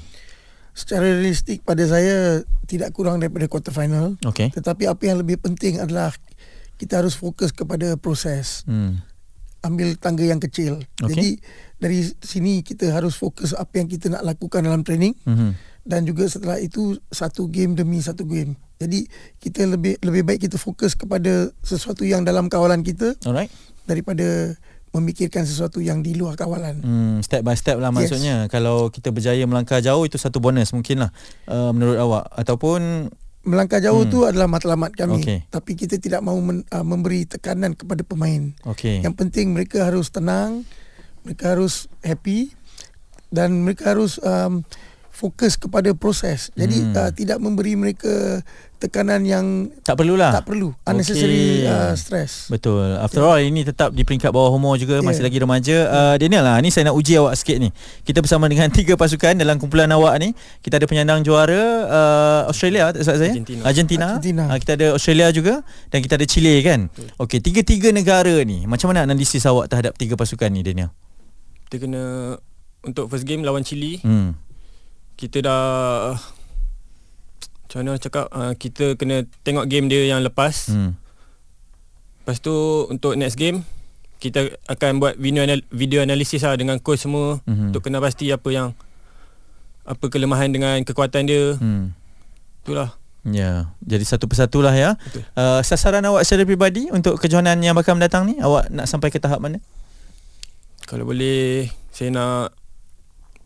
Secara 0.73 1.05
realistik 1.05 1.61
pada 1.61 1.85
saya 1.85 2.41
tidak 2.65 2.97
kurang 2.97 3.21
daripada 3.21 3.45
quarter 3.45 3.69
final. 3.69 4.17
Okey. 4.25 4.49
Tetapi 4.57 4.89
apa 4.89 5.05
yang 5.05 5.21
lebih 5.21 5.37
penting 5.37 5.77
adalah 5.77 6.09
kita 6.75 6.99
harus 6.99 7.13
fokus 7.13 7.49
kepada 7.49 7.95
proses. 7.95 8.63
hmm. 8.65 8.99
Ambil 9.61 9.95
tangga 9.95 10.27
yang 10.27 10.37
kecil. 10.37 10.83
Okey. 10.99 11.07
Jadi 11.07 11.29
dari 11.77 11.99
sini 12.19 12.59
kita 12.59 12.91
harus 12.91 13.15
fokus 13.15 13.51
apa 13.51 13.79
yang 13.79 13.87
kita 13.87 14.11
nak 14.11 14.23
lakukan 14.25 14.59
dalam 14.59 14.83
training 14.83 15.15
Mhm. 15.23 15.55
dan 15.81 16.03
juga 16.03 16.27
setelah 16.27 16.59
itu 16.59 16.99
satu 17.07 17.47
game 17.47 17.71
demi 17.71 17.99
satu 17.99 18.23
game. 18.23 18.59
Jadi 18.75 19.07
kita 19.39 19.63
lebih 19.63 19.95
lebih 19.99 20.27
baik 20.27 20.43
kita 20.43 20.59
fokus 20.59 20.91
kepada 20.93 21.47
sesuatu 21.59 22.03
yang 22.03 22.21
dalam 22.21 22.51
kawalan 22.51 22.83
kita 22.83 23.15
Alright. 23.23 23.47
daripada 23.83 24.51
memikirkan 24.91 25.41
sesuatu 25.41 25.79
yang 25.79 26.03
di 26.03 26.13
luar 26.13 26.35
kawalan. 26.35 26.77
Hmm, 26.77 27.17
step 27.19 27.41
by 27.41 27.55
step 27.55 27.79
lah 27.79 27.89
Yes. 27.89 28.11
maksudnya. 28.11 28.35
Kalau 28.45 28.91
kita 28.91 29.09
berjaya 29.09 29.41
melangkah 29.43 29.79
jauh 29.79 30.03
itu 30.03 30.19
satu 30.19 30.37
bonus 30.37 30.69
mungkin 30.69 31.07
lah 31.07 31.11
uh, 31.47 31.71
menurut 31.71 31.97
awak 31.97 32.27
ataupun 32.35 33.07
Melangkah 33.43 33.77
jauh 33.77 34.07
Hmm. 34.07 34.11
tu 34.11 34.19
adalah 34.23 34.47
matlamat 34.47 34.95
kami. 34.95 35.19
Okey. 35.19 35.39
Tapi 35.47 35.71
kita 35.75 35.99
tidak 35.99 36.23
mahu 36.23 36.39
men, 36.39 36.57
uh, 36.65 36.79
memberi 36.81 37.27
tekanan 37.27 37.75
kepada 37.75 37.99
pemain. 38.01 38.55
okey. 38.65 39.03
Yang 39.03 39.15
penting 39.17 39.51
mereka 39.51 39.83
harus 39.83 40.07
tenang, 40.07 40.63
mereka 41.21 41.51
harus 41.51 41.91
happy 41.99 42.55
dan 43.27 43.61
mereka 43.61 43.91
harus 43.91 44.15
um, 44.17 44.63
fokus 45.13 45.53
kepada 45.55 45.93
proses. 45.93 46.49
Jadi 46.51 46.81
Hmm. 46.81 46.97
uh, 46.97 47.11
tidak 47.11 47.37
memberi 47.37 47.73
mereka 47.73 48.41
tekanan 48.75 49.21
yang 49.21 49.45
tak 49.79 49.95
perlulah. 49.95 50.33
tak 50.33 50.43
perlu 50.43 50.73
unnecessary 50.83 51.61
Okey. 51.61 51.69
uh, 51.69 51.93
stress. 51.93 52.49
Betul. 52.49 52.97
After 52.97 53.21
all 53.21 53.37
ini 53.37 53.61
tetap 53.61 53.93
di 53.93 54.01
peringkat 54.01 54.27
bawah 54.27 54.51
umur 54.51 54.75
juga 54.75 54.97
Yeah. 54.97 55.05
masih 55.05 55.21
lagi 55.21 55.37
remaja. 55.37 55.77
Uh, 55.85 56.15
Daniel 56.17 56.43
lah, 56.43 56.57
ni 56.57 56.67
saya 56.67 56.89
nak 56.89 56.97
uji 56.97 57.15
awak 57.15 57.37
sikit 57.37 57.55
ni. 57.57 57.69
Kita 58.01 58.19
bersama 58.19 58.45
dengan 58.45 58.67
tiga 58.75 58.97
pasukan 58.97 59.37
dalam 59.37 59.55
kumpulan 59.55 59.87
awak 59.87 60.17
ni. 60.17 60.33
Kita 60.59 60.75
ada 60.75 60.85
penyandang 60.85 61.21
juara 61.21 61.61
uh, 61.85 62.41
Australia 62.49 62.89
tak 62.89 63.05
salah 63.05 63.21
saya? 63.21 63.31
Argentina. 63.31 63.61
Argentina. 63.63 64.05
Argentina. 64.11 64.43
Uh, 64.45 64.57
kita 64.57 64.71
ada 64.73 64.87
Australia 64.91 65.27
juga 65.29 65.53
dan 65.87 65.99
kita 65.99 66.17
ada 66.17 66.25
Chile 66.25 66.55
kan. 66.59 66.79
Okey, 67.17 67.37
tiga-tiga 67.39 67.87
negara 67.89 68.33
ni. 68.41 68.65
Macam 68.65 68.89
mana 68.89 69.05
analisis 69.05 69.45
awak 69.45 69.69
terhadap 69.69 69.93
tiga 69.93 70.17
pasukan 70.17 70.49
ni 70.49 70.59
Daniel? 70.59 70.89
Kita 71.63 71.77
kena 71.79 72.35
untuk 72.83 73.07
first 73.07 73.23
game 73.23 73.41
lawan 73.41 73.63
Chile, 73.63 74.03
Hmm. 74.03 74.35
Kita 75.19 75.45
dah 75.45 75.61
macam 77.63 77.77
mana 77.81 77.97
cakap 77.97 78.25
uh, 78.29 78.53
kita 78.53 78.93
kena 78.99 79.25
tengok 79.41 79.65
game 79.65 79.89
dia 79.89 80.05
yang 80.05 80.21
lepas. 80.21 80.69
Hmm. 80.69 80.93
Lepas 82.21 82.37
tu 82.39 82.53
untuk 82.87 83.17
next 83.17 83.35
game 83.35 83.65
kita 84.23 84.55
akan 84.71 85.03
buat 85.03 85.19
video 85.19 85.43
anal- 85.43 85.67
video 85.67 85.99
analisis 85.99 86.47
lah 86.47 86.55
dengan 86.55 86.79
coach 86.79 87.03
semua 87.03 87.43
mm-hmm. 87.43 87.75
untuk 87.75 87.83
kena 87.83 87.99
pasti 87.99 88.31
apa 88.31 88.47
yang 88.55 88.71
apa 89.83 90.05
kelemahan 90.07 90.47
dengan 90.47 90.79
kekuatan 90.87 91.27
dia. 91.27 91.59
Hmm. 91.59 91.91
Itulah. 92.63 92.95
Ya, 93.23 93.71
jadi 93.83 94.03
satu 94.03 94.27
persatu 94.27 94.63
lah 94.63 94.75
ya. 94.75 94.95
Betul. 94.95 95.23
Uh, 95.35 95.59
sasaran 95.63 96.03
awak 96.07 96.23
secara 96.27 96.47
pribadi 96.47 96.87
untuk 96.91 97.19
kejohanan 97.19 97.59
yang 97.59 97.75
bakal 97.75 97.95
mendatang 97.95 98.27
ni, 98.27 98.39
awak 98.39 98.67
nak 98.71 98.87
sampai 98.87 99.11
ke 99.11 99.19
tahap 99.19 99.39
mana? 99.43 99.59
Kalau 100.87 101.07
boleh 101.07 101.71
saya 101.91 102.11
nak 102.11 102.55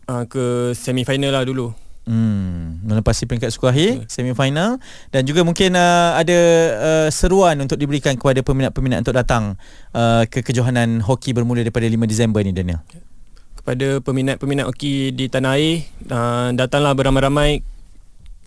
uh, 0.08 0.24
ke 0.26 0.72
semi 0.74 1.04
final 1.04 1.32
lah 1.36 1.44
dulu. 1.44 1.72
Hmm, 2.08 2.80
melepasi 2.88 3.28
peringkat 3.28 3.52
suku 3.52 3.68
akhir 3.68 4.08
semifinal 4.08 4.80
dan 5.12 5.28
juga 5.28 5.44
mungkin 5.44 5.76
uh, 5.76 6.16
ada 6.16 6.40
uh, 6.80 7.08
seruan 7.12 7.60
untuk 7.60 7.76
diberikan 7.76 8.16
kepada 8.16 8.40
peminat-peminat 8.40 9.04
untuk 9.04 9.12
datang 9.12 9.60
uh, 9.92 10.24
ke 10.24 10.40
kejohanan 10.40 11.04
hoki 11.04 11.36
bermula 11.36 11.68
daripada 11.68 11.84
5 11.84 12.00
Disember 12.08 12.40
ni 12.48 12.56
Daniel. 12.56 12.80
Kepada 13.60 14.00
peminat-peminat 14.00 14.72
hoki 14.72 15.12
di 15.12 15.28
tanah 15.28 15.60
air 15.60 15.84
uh, 16.08 16.56
datanglah 16.56 16.96
beramai-ramai 16.96 17.60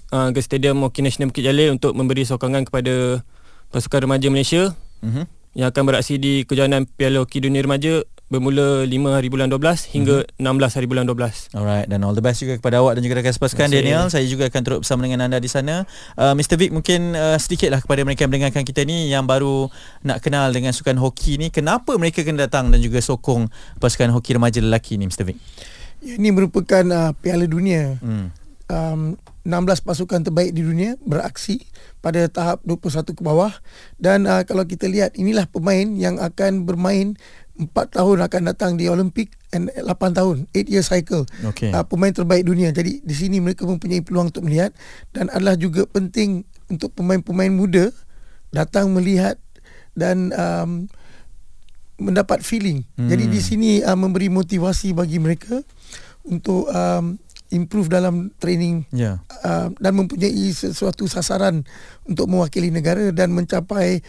uh, 0.08 0.32
ke 0.32 0.40
Stadium 0.40 0.80
Hoki 0.80 1.04
Nasional 1.04 1.28
Bukit 1.28 1.44
Jalil 1.44 1.76
untuk 1.76 1.92
memberi 1.92 2.24
sokongan 2.24 2.64
kepada 2.64 3.20
pasukan 3.68 4.08
remaja 4.08 4.32
Malaysia 4.32 4.72
Mhm. 5.04 5.28
yang 5.52 5.68
akan 5.68 5.82
beraksi 5.84 6.16
di 6.16 6.48
kejohanan 6.48 6.88
Piala 6.88 7.20
Hoki 7.20 7.44
Dunia 7.44 7.60
Remaja 7.60 8.04
bermula 8.30 8.86
5 8.86 9.10
hari 9.10 9.26
bulan 9.26 9.50
12 9.50 9.90
hingga 9.90 10.22
Mhm. 10.22 10.38
16 10.38 10.78
hari 10.78 10.86
bulan 10.86 11.02
12. 11.02 11.50
Alright 11.50 11.90
dan 11.90 12.06
all 12.06 12.14
the 12.14 12.22
best 12.22 12.38
juga 12.38 12.62
kepada 12.62 12.78
awak 12.78 12.94
dan 12.94 13.02
juga 13.02 13.18
rakan 13.18 13.34
sepasukan 13.34 13.66
kasih. 13.66 13.82
Daniel. 13.82 14.06
Saya 14.06 14.22
juga 14.30 14.46
akan 14.46 14.60
turut 14.62 14.78
bersama 14.86 15.02
dengan 15.02 15.26
anda 15.26 15.42
di 15.42 15.50
sana. 15.50 15.82
Uh, 16.14 16.38
Mr 16.38 16.54
Vic 16.54 16.70
mungkin 16.70 17.18
uh, 17.18 17.34
sedikitlah 17.34 17.82
kepada 17.82 18.06
mereka 18.06 18.24
yang 18.24 18.30
mendengarkan 18.30 18.62
kita 18.62 18.86
ni 18.86 19.10
yang 19.10 19.26
baru 19.26 19.66
nak 20.06 20.22
kenal 20.22 20.54
dengan 20.54 20.70
sukan 20.70 20.94
hoki 20.96 21.42
ni, 21.42 21.50
kenapa 21.50 21.98
mereka 21.98 22.22
kena 22.22 22.46
datang 22.46 22.70
dan 22.70 22.78
juga 22.78 23.02
sokong 23.02 23.50
pasukan 23.82 24.14
hoki 24.14 24.38
remaja 24.38 24.62
lelaki 24.62 24.94
ni 24.94 25.10
Mr 25.10 25.26
Vic? 25.26 25.36
Ini 26.00 26.30
merupakan 26.30 26.86
uh, 26.86 27.10
Piala 27.18 27.50
Dunia. 27.50 27.98
Hmm. 27.98 28.30
um, 28.70 29.18
16 29.40 29.88
pasukan 29.88 30.20
terbaik 30.20 30.52
di 30.52 30.60
dunia 30.60 31.00
beraksi 31.00 31.64
pada 32.04 32.28
tahap 32.28 32.60
21 32.68 33.16
ke 33.16 33.22
bawah 33.24 33.48
dan 33.96 34.28
uh, 34.28 34.44
kalau 34.44 34.68
kita 34.68 34.84
lihat 34.84 35.16
inilah 35.16 35.48
pemain 35.48 35.88
yang 35.96 36.20
akan 36.20 36.68
bermain 36.68 37.16
4 37.60 37.68
tahun 37.92 38.24
akan 38.24 38.42
datang 38.48 38.72
di 38.74 38.88
Olimpik 38.88 39.36
and 39.50 39.68
8 39.68 39.84
tahun 40.16 40.48
8 40.50 40.64
year 40.66 40.80
cycle 40.80 41.28
Okey. 41.44 41.68
uh, 41.70 41.84
pemain 41.84 42.08
terbaik 42.08 42.42
dunia 42.42 42.70
jadi 42.70 42.98
di 42.98 43.14
sini 43.14 43.36
mereka 43.38 43.68
mempunyai 43.68 44.00
peluang 44.00 44.32
untuk 44.32 44.48
melihat 44.48 44.72
dan 45.12 45.28
adalah 45.28 45.54
juga 45.54 45.84
penting 45.84 46.42
untuk 46.66 46.90
pemain-pemain 46.90 47.52
muda 47.52 47.92
datang 48.48 48.88
melihat 48.90 49.36
dan 49.92 50.32
um, 50.32 50.88
mendapat 52.00 52.40
feeling 52.40 52.80
Hmm. 52.96 53.08
jadi 53.08 53.24
di 53.28 53.40
sini 53.40 53.70
uh, 53.80 53.92
memberi 53.94 54.32
motivasi 54.32 54.96
bagi 54.96 55.20
mereka 55.20 55.60
untuk 56.24 56.64
um, 56.66 57.20
improve 57.50 57.90
dalam 57.90 58.30
training 58.38 58.86
Ya. 58.88 59.20
uh, 59.42 59.68
dan 59.76 59.92
mempunyai 59.92 60.48
sesuatu 60.50 61.04
sasaran 61.04 61.66
untuk 62.04 62.30
mewakili 62.30 62.70
negara 62.70 63.10
dan 63.10 63.34
mencapai 63.34 64.00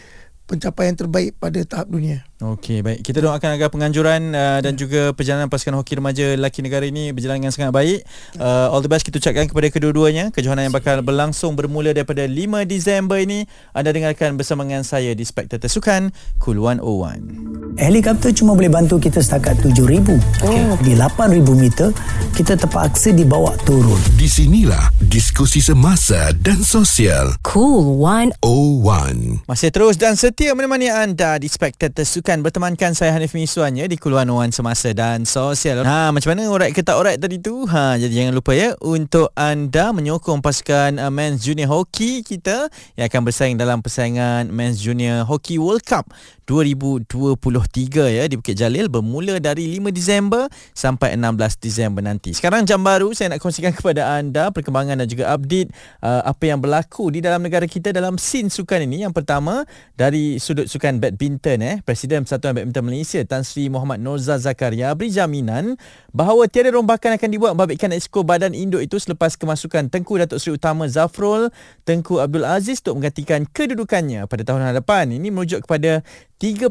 pencapaian 0.46 0.92
terbaik 0.92 1.38
pada 1.40 1.62
tahap 1.64 1.88
dunia. 1.88 2.26
Okey, 2.42 2.82
baik. 2.82 3.06
Kita 3.06 3.22
doakan 3.22 3.54
agar 3.54 3.70
penganjuran 3.70 4.34
uh, 4.34 4.58
dan 4.58 4.74
juga 4.74 5.14
perjalanan 5.14 5.46
pasukan 5.46 5.78
hoki 5.78 6.02
remaja 6.02 6.34
lelaki 6.34 6.58
negara 6.58 6.82
ini 6.82 7.14
berjalan 7.14 7.38
dengan 7.38 7.54
sangat 7.54 7.70
baik. 7.70 8.02
Uh, 8.34 8.66
all 8.74 8.82
the 8.82 8.90
best 8.90 9.06
kita 9.06 9.22
ucapkan 9.22 9.46
kepada 9.46 9.70
kedua-duanya. 9.70 10.34
Kejohanan 10.34 10.66
yang 10.66 10.74
bakal 10.74 10.98
berlangsung 11.06 11.54
bermula 11.54 11.94
daripada 11.94 12.26
5 12.26 12.66
Disember 12.66 13.22
ini. 13.22 13.46
Anda 13.70 13.94
dengarkan 13.94 14.34
bersama 14.34 14.66
dengan 14.66 14.82
saya 14.82 15.14
di 15.14 15.22
Spektator 15.22 15.70
Sukan 15.70 16.10
Cool 16.42 16.58
101. 16.58 17.78
Helikopter 17.78 18.34
cuma 18.34 18.58
boleh 18.58 18.68
bantu 18.74 18.98
kita 18.98 19.22
setakat 19.22 19.62
7,000. 19.62 20.42
Okay. 20.42 20.66
Di 20.82 20.98
8,000 20.98 21.46
meter, 21.54 21.94
kita 22.34 22.58
terpaksa 22.58 23.14
dibawa 23.14 23.54
turun. 23.62 24.02
Di 24.18 24.26
sinilah 24.26 24.90
diskusi 24.98 25.62
semasa 25.62 26.34
dan 26.42 26.58
sosial. 26.66 27.38
Cool 27.46 28.02
1 28.02 28.34
01. 28.42 29.46
Masih 29.46 29.70
terus 29.70 29.94
dan 29.94 30.18
setia 30.18 30.41
setia 30.42 30.58
menemani 30.58 30.90
anda 30.90 31.38
di 31.38 31.46
Spectator 31.46 32.02
Sukan 32.02 32.42
bertemankan 32.42 32.98
saya 32.98 33.14
Hanif 33.14 33.30
Miswan 33.30 33.78
ya 33.78 33.86
di 33.86 33.94
Kuluan 33.94 34.26
Wan 34.26 34.50
Semasa 34.50 34.90
dan 34.90 35.22
Sosial. 35.22 35.86
Ha 35.86 36.10
macam 36.10 36.34
mana 36.34 36.50
orang 36.50 36.74
kita 36.74 36.98
orang 36.98 37.14
tadi 37.14 37.38
tu? 37.38 37.62
Ha 37.70 37.94
jadi 37.94 38.10
jangan 38.10 38.34
lupa 38.34 38.50
ya 38.50 38.74
untuk 38.82 39.30
anda 39.38 39.94
menyokong 39.94 40.42
pasukan 40.42 40.98
uh, 40.98 41.14
Men's 41.14 41.46
Junior 41.46 41.70
Hockey 41.70 42.26
kita 42.26 42.66
yang 42.98 43.06
akan 43.06 43.22
bersaing 43.22 43.54
dalam 43.54 43.86
persaingan 43.86 44.50
Men's 44.50 44.82
Junior 44.82 45.22
Hockey 45.30 45.62
World 45.62 45.86
Cup 45.86 46.10
2023 46.50 48.18
ya 48.18 48.26
di 48.26 48.34
Bukit 48.34 48.58
Jalil 48.58 48.90
bermula 48.90 49.38
dari 49.38 49.78
5 49.78 49.94
Disember 49.94 50.50
sampai 50.74 51.14
16 51.14 51.38
Disember 51.62 52.02
nanti. 52.02 52.34
Sekarang 52.34 52.66
jam 52.66 52.82
baru 52.82 53.14
saya 53.14 53.38
nak 53.38 53.40
kongsikan 53.40 53.70
kepada 53.70 54.18
anda 54.18 54.50
perkembangan 54.50 54.98
dan 54.98 55.06
juga 55.06 55.30
update 55.32 55.70
uh, 56.02 56.26
apa 56.26 56.50
yang 56.50 56.58
berlaku 56.58 57.14
di 57.14 57.22
dalam 57.22 57.46
negara 57.46 57.64
kita 57.70 57.94
dalam 57.94 58.18
scene 58.18 58.50
sukan 58.50 58.90
ini. 58.90 59.06
Yang 59.06 59.22
pertama 59.22 59.62
dari 59.94 60.21
sudut 60.38 60.66
sukan 60.68 61.00
badminton 61.00 61.60
eh 61.62 61.76
Presiden 61.82 62.22
Persatuan 62.26 62.54
Badminton 62.54 62.84
Malaysia 62.86 63.20
Tan 63.26 63.42
Sri 63.42 63.66
Muhammad 63.66 63.98
Norza 64.02 64.38
Zakaria 64.38 64.92
beri 64.94 65.10
jaminan 65.10 65.74
bahawa 66.12 66.46
tiada 66.46 66.70
rombakan 66.74 67.16
akan 67.16 67.28
dibuat 67.30 67.52
membabitkan 67.56 67.90
Exco 67.94 68.22
Badan 68.22 68.52
Induk 68.52 68.84
itu 68.84 68.96
selepas 69.00 69.34
kemasukan 69.34 69.90
Tengku 69.90 70.18
Datuk 70.18 70.38
Seri 70.38 70.54
Utama 70.56 70.86
Zafrul 70.86 71.50
Tengku 71.82 72.22
Abdul 72.22 72.46
Aziz 72.46 72.78
untuk 72.84 73.02
menggantikan 73.02 73.44
kedudukannya 73.48 74.26
pada 74.30 74.42
tahun 74.46 74.62
hadapan. 74.74 75.14
Ini 75.14 75.28
merujuk 75.34 75.66
kepada 75.66 76.06
31 76.42 76.70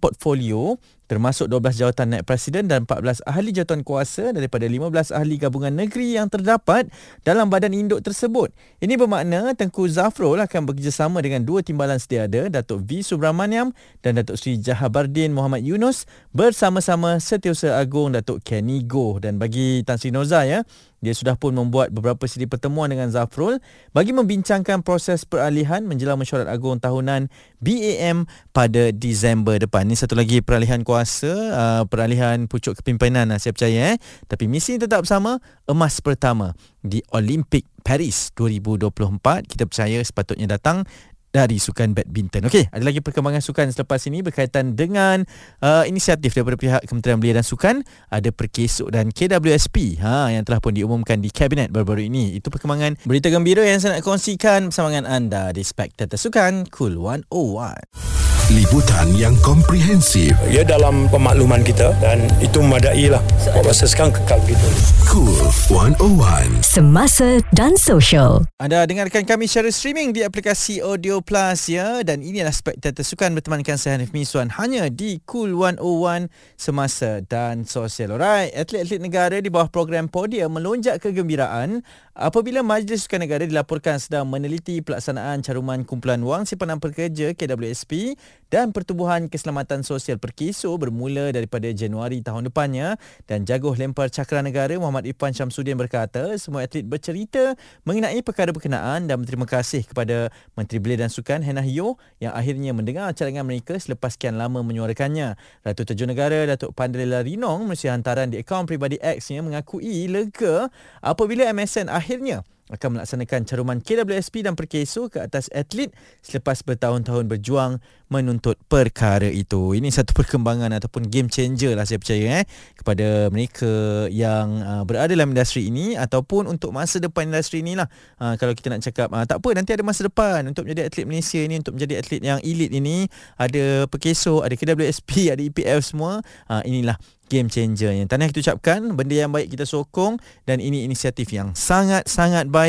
portfolio 0.00 0.80
termasuk 1.10 1.50
12 1.50 1.82
jawatan 1.82 2.06
naib 2.14 2.22
presiden 2.22 2.70
dan 2.70 2.86
14 2.86 3.26
ahli 3.26 3.50
jawatan 3.50 3.82
kuasa 3.82 4.30
daripada 4.30 4.62
15 4.62 5.10
ahli 5.10 5.42
gabungan 5.42 5.74
negeri 5.74 6.14
yang 6.14 6.30
terdapat 6.30 6.86
dalam 7.26 7.50
badan 7.50 7.74
induk 7.74 7.98
tersebut. 8.06 8.54
Ini 8.78 8.94
bermakna 8.94 9.50
Tengku 9.58 9.90
Zafrul 9.90 10.38
akan 10.38 10.70
bekerjasama 10.70 11.18
dengan 11.18 11.42
dua 11.42 11.66
timbalan 11.66 11.98
setiada, 11.98 12.46
Datuk 12.46 12.86
V. 12.86 13.02
Subramaniam 13.02 13.74
dan 14.06 14.22
Datuk 14.22 14.38
Sri 14.38 14.62
Jahabardin 14.62 15.34
Muhammad 15.34 15.66
Yunus 15.66 16.06
bersama-sama 16.30 17.18
Setiausaha 17.18 17.74
Agung 17.74 18.14
Datuk 18.14 18.46
Kenny 18.46 18.86
Goh. 18.86 19.18
Dan 19.18 19.42
bagi 19.42 19.82
Tan 19.82 19.98
Sri 19.98 20.14
Noza 20.14 20.46
ya, 20.46 20.62
dia 21.00 21.16
sudah 21.16 21.32
pun 21.36 21.56
membuat 21.56 21.88
beberapa 21.90 22.28
siri 22.28 22.44
pertemuan 22.44 22.92
dengan 22.92 23.08
Zafrul 23.08 23.56
bagi 23.96 24.12
membincangkan 24.12 24.84
proses 24.84 25.24
peralihan 25.24 25.80
menjelang 25.88 26.20
mesyuarat 26.20 26.48
agung 26.48 26.76
tahunan 26.76 27.32
BAM 27.60 28.28
pada 28.52 28.92
Disember 28.92 29.56
depan. 29.56 29.88
Ini 29.88 29.96
satu 29.96 30.12
lagi 30.12 30.44
peralihan 30.44 30.84
kuasa, 30.84 31.32
uh, 31.32 31.82
peralihan 31.88 32.44
pucuk 32.44 32.76
kepimpinan 32.84 33.32
uh, 33.32 33.40
saya 33.40 33.56
percaya. 33.56 33.80
Eh. 33.92 33.98
Tapi 34.28 34.44
misi 34.44 34.76
tetap 34.76 35.08
sama, 35.08 35.40
emas 35.64 36.04
pertama 36.04 36.52
di 36.84 37.00
Olimpik 37.16 37.64
Paris 37.80 38.32
2024. 38.36 39.48
Kita 39.48 39.64
percaya 39.64 39.98
sepatutnya 40.04 40.56
datang 40.60 40.84
dari 41.30 41.62
sukan 41.62 41.94
badminton. 41.94 42.50
Okey, 42.50 42.66
ada 42.70 42.82
lagi 42.82 42.98
perkembangan 42.98 43.42
sukan 43.42 43.70
selepas 43.70 44.02
ini 44.10 44.20
berkaitan 44.20 44.74
dengan 44.74 45.22
uh, 45.62 45.86
inisiatif 45.86 46.34
daripada 46.34 46.58
pihak 46.58 46.82
Kementerian 46.90 47.18
Belia 47.22 47.34
dan 47.38 47.46
Sukan, 47.46 47.86
ada 48.10 48.30
Perkesuk 48.34 48.90
dan 48.90 49.14
KWSP 49.14 50.02
ha 50.02 50.28
yang 50.34 50.42
telah 50.42 50.58
pun 50.58 50.74
diumumkan 50.74 51.22
di 51.22 51.30
kabinet 51.30 51.70
baru-baru 51.70 52.10
ini. 52.10 52.36
Itu 52.38 52.50
perkembangan 52.50 53.06
berita 53.06 53.30
gembira 53.30 53.62
yang 53.62 53.78
saya 53.78 53.98
nak 53.98 54.04
kongsikan 54.04 54.74
bersama 54.74 54.90
dengan 54.90 55.06
anda 55.06 55.54
di 55.54 55.62
Spectator 55.62 56.18
Sukan 56.18 56.66
Cool 56.68 56.98
101 56.98 58.39
liputan 58.50 59.14
yang 59.14 59.38
komprehensif. 59.46 60.34
Ya 60.50 60.66
dalam 60.66 61.06
pemakluman 61.06 61.62
kita 61.62 61.94
dan 62.02 62.26
itu 62.42 62.58
memadai 62.58 63.06
lah. 63.06 63.22
Masa 63.62 63.86
sekarang 63.86 64.10
kekal 64.10 64.42
begitu. 64.42 64.66
Cool 65.06 65.38
101. 65.70 66.66
Semasa 66.66 67.38
dan 67.54 67.78
Social. 67.78 68.42
Anda 68.58 68.82
dengarkan 68.86 69.22
kami 69.22 69.46
secara 69.46 69.70
streaming 69.70 70.10
di 70.10 70.26
aplikasi 70.26 70.82
Audio 70.82 71.22
Plus 71.22 71.70
ya. 71.70 72.02
Dan 72.02 72.26
inilah 72.26 72.50
Spectator 72.50 73.06
Sukan 73.06 73.38
bertemankan 73.38 73.78
saya 73.78 73.98
Hanif 73.98 74.10
Miswan 74.10 74.50
hanya 74.58 74.90
di 74.90 75.22
Cool 75.22 75.54
101 75.54 76.26
Semasa 76.58 77.22
dan 77.22 77.62
Social. 77.62 78.18
Alright, 78.18 78.50
atlet-atlet 78.50 78.98
negara 78.98 79.36
di 79.38 79.46
bawah 79.46 79.70
program 79.70 80.10
Podium 80.10 80.58
melonjak 80.58 80.98
kegembiraan 80.98 81.86
apabila 82.20 82.60
Majlis 82.60 83.08
Sukan 83.08 83.24
Negara 83.24 83.48
dilaporkan 83.48 83.96
sedang 83.96 84.28
meneliti 84.28 84.84
pelaksanaan 84.84 85.40
caruman 85.40 85.88
kumpulan 85.88 86.20
wang 86.20 86.44
simpanan 86.44 86.76
pekerja 86.76 87.32
KWSP 87.32 88.12
dan 88.52 88.76
Pertubuhan 88.76 89.32
Keselamatan 89.32 89.80
Sosial 89.80 90.20
Perkiso 90.20 90.76
bermula 90.76 91.32
daripada 91.32 91.72
Januari 91.72 92.20
tahun 92.20 92.52
depannya 92.52 93.00
dan 93.24 93.48
jaguh 93.48 93.72
lempar 93.72 94.12
cakra 94.12 94.44
negara 94.44 94.76
Muhammad 94.76 95.08
Ifan 95.08 95.32
Syamsuddin 95.32 95.80
berkata 95.80 96.36
semua 96.36 96.68
atlet 96.68 96.84
bercerita 96.84 97.56
mengenai 97.88 98.20
perkara 98.20 98.52
berkenaan 98.52 99.08
dan 99.08 99.16
berterima 99.16 99.48
kasih 99.48 99.88
kepada 99.88 100.28
Menteri 100.60 100.76
Belia 100.76 101.08
dan 101.08 101.08
Sukan 101.08 101.40
Hena 101.40 101.64
Hio 101.64 101.96
yang 102.20 102.36
akhirnya 102.36 102.76
mendengar 102.76 103.08
cadangan 103.16 103.48
mereka 103.48 103.80
selepas 103.80 104.20
sekian 104.20 104.36
lama 104.36 104.60
menyuarakannya. 104.60 105.40
Ratu 105.64 105.88
Terjun 105.88 106.12
Negara 106.12 106.44
Datuk 106.44 106.76
Pandalela 106.76 107.24
Rinong 107.24 107.64
melalui 107.64 107.88
hantaran 107.88 108.28
di 108.28 108.44
akaun 108.44 108.68
pribadi 108.68 109.00
X-nya 109.00 109.40
mengakui 109.40 110.04
lega 110.04 110.68
apabila 111.00 111.48
MSN 111.56 111.88
akhirnya 112.10 112.42
akan 112.70 112.98
melaksanakan 112.98 113.42
caruman 113.46 113.78
KWSP 113.82 114.46
dan 114.46 114.54
Perkeso 114.54 115.10
ke 115.10 115.18
atas 115.18 115.50
atlet 115.50 115.90
selepas 116.22 116.62
bertahun-tahun 116.62 117.26
berjuang 117.26 117.82
menuntut 118.10 118.58
perkara 118.66 119.30
itu. 119.30 119.74
Ini 119.74 119.90
satu 119.90 120.10
perkembangan 120.14 120.74
ataupun 120.74 121.06
game 121.06 121.30
changer 121.30 121.78
lah 121.78 121.86
saya 121.86 122.02
percaya 122.02 122.42
eh 122.42 122.44
kepada 122.74 123.30
mereka 123.30 124.06
yang 124.10 124.62
uh, 124.62 124.82
berada 124.82 125.14
dalam 125.14 125.30
industri 125.30 125.70
ini 125.70 125.94
ataupun 125.94 126.50
untuk 126.50 126.74
masa 126.74 126.98
depan 126.98 127.30
industri 127.30 127.62
inilah. 127.62 127.86
Uh, 128.18 128.34
kalau 128.38 128.54
kita 128.54 128.70
nak 128.70 128.82
cakap 128.82 129.10
uh, 129.14 129.22
tak 129.26 129.38
apa 129.38 129.48
nanti 129.54 129.70
ada 129.74 129.86
masa 129.86 130.06
depan 130.06 130.42
untuk 130.46 130.66
menjadi 130.66 130.90
atlet 130.90 131.06
Malaysia 131.06 131.40
ini 131.42 131.54
untuk 131.62 131.78
menjadi 131.78 131.94
atlet 132.02 132.22
yang 132.22 132.38
elite 132.42 132.74
ini 132.74 133.06
ada 133.38 133.86
Perkeso, 133.86 134.42
ada 134.42 134.54
KWSP, 134.58 135.10
ada 135.34 135.42
EPF 135.42 135.80
semua. 135.82 136.22
Uh, 136.50 136.62
inilah 136.66 136.98
game 137.30 137.46
changer 137.46 137.94
yang 137.94 138.10
tanah 138.10 138.26
kita 138.34 138.42
ucapkan 138.42 138.82
benda 138.98 139.14
yang 139.14 139.30
baik 139.30 139.54
kita 139.54 139.62
sokong 139.62 140.18
dan 140.50 140.58
ini 140.58 140.82
inisiatif 140.82 141.30
yang 141.30 141.54
sangat-sangat 141.54 142.50
baik 142.50 142.59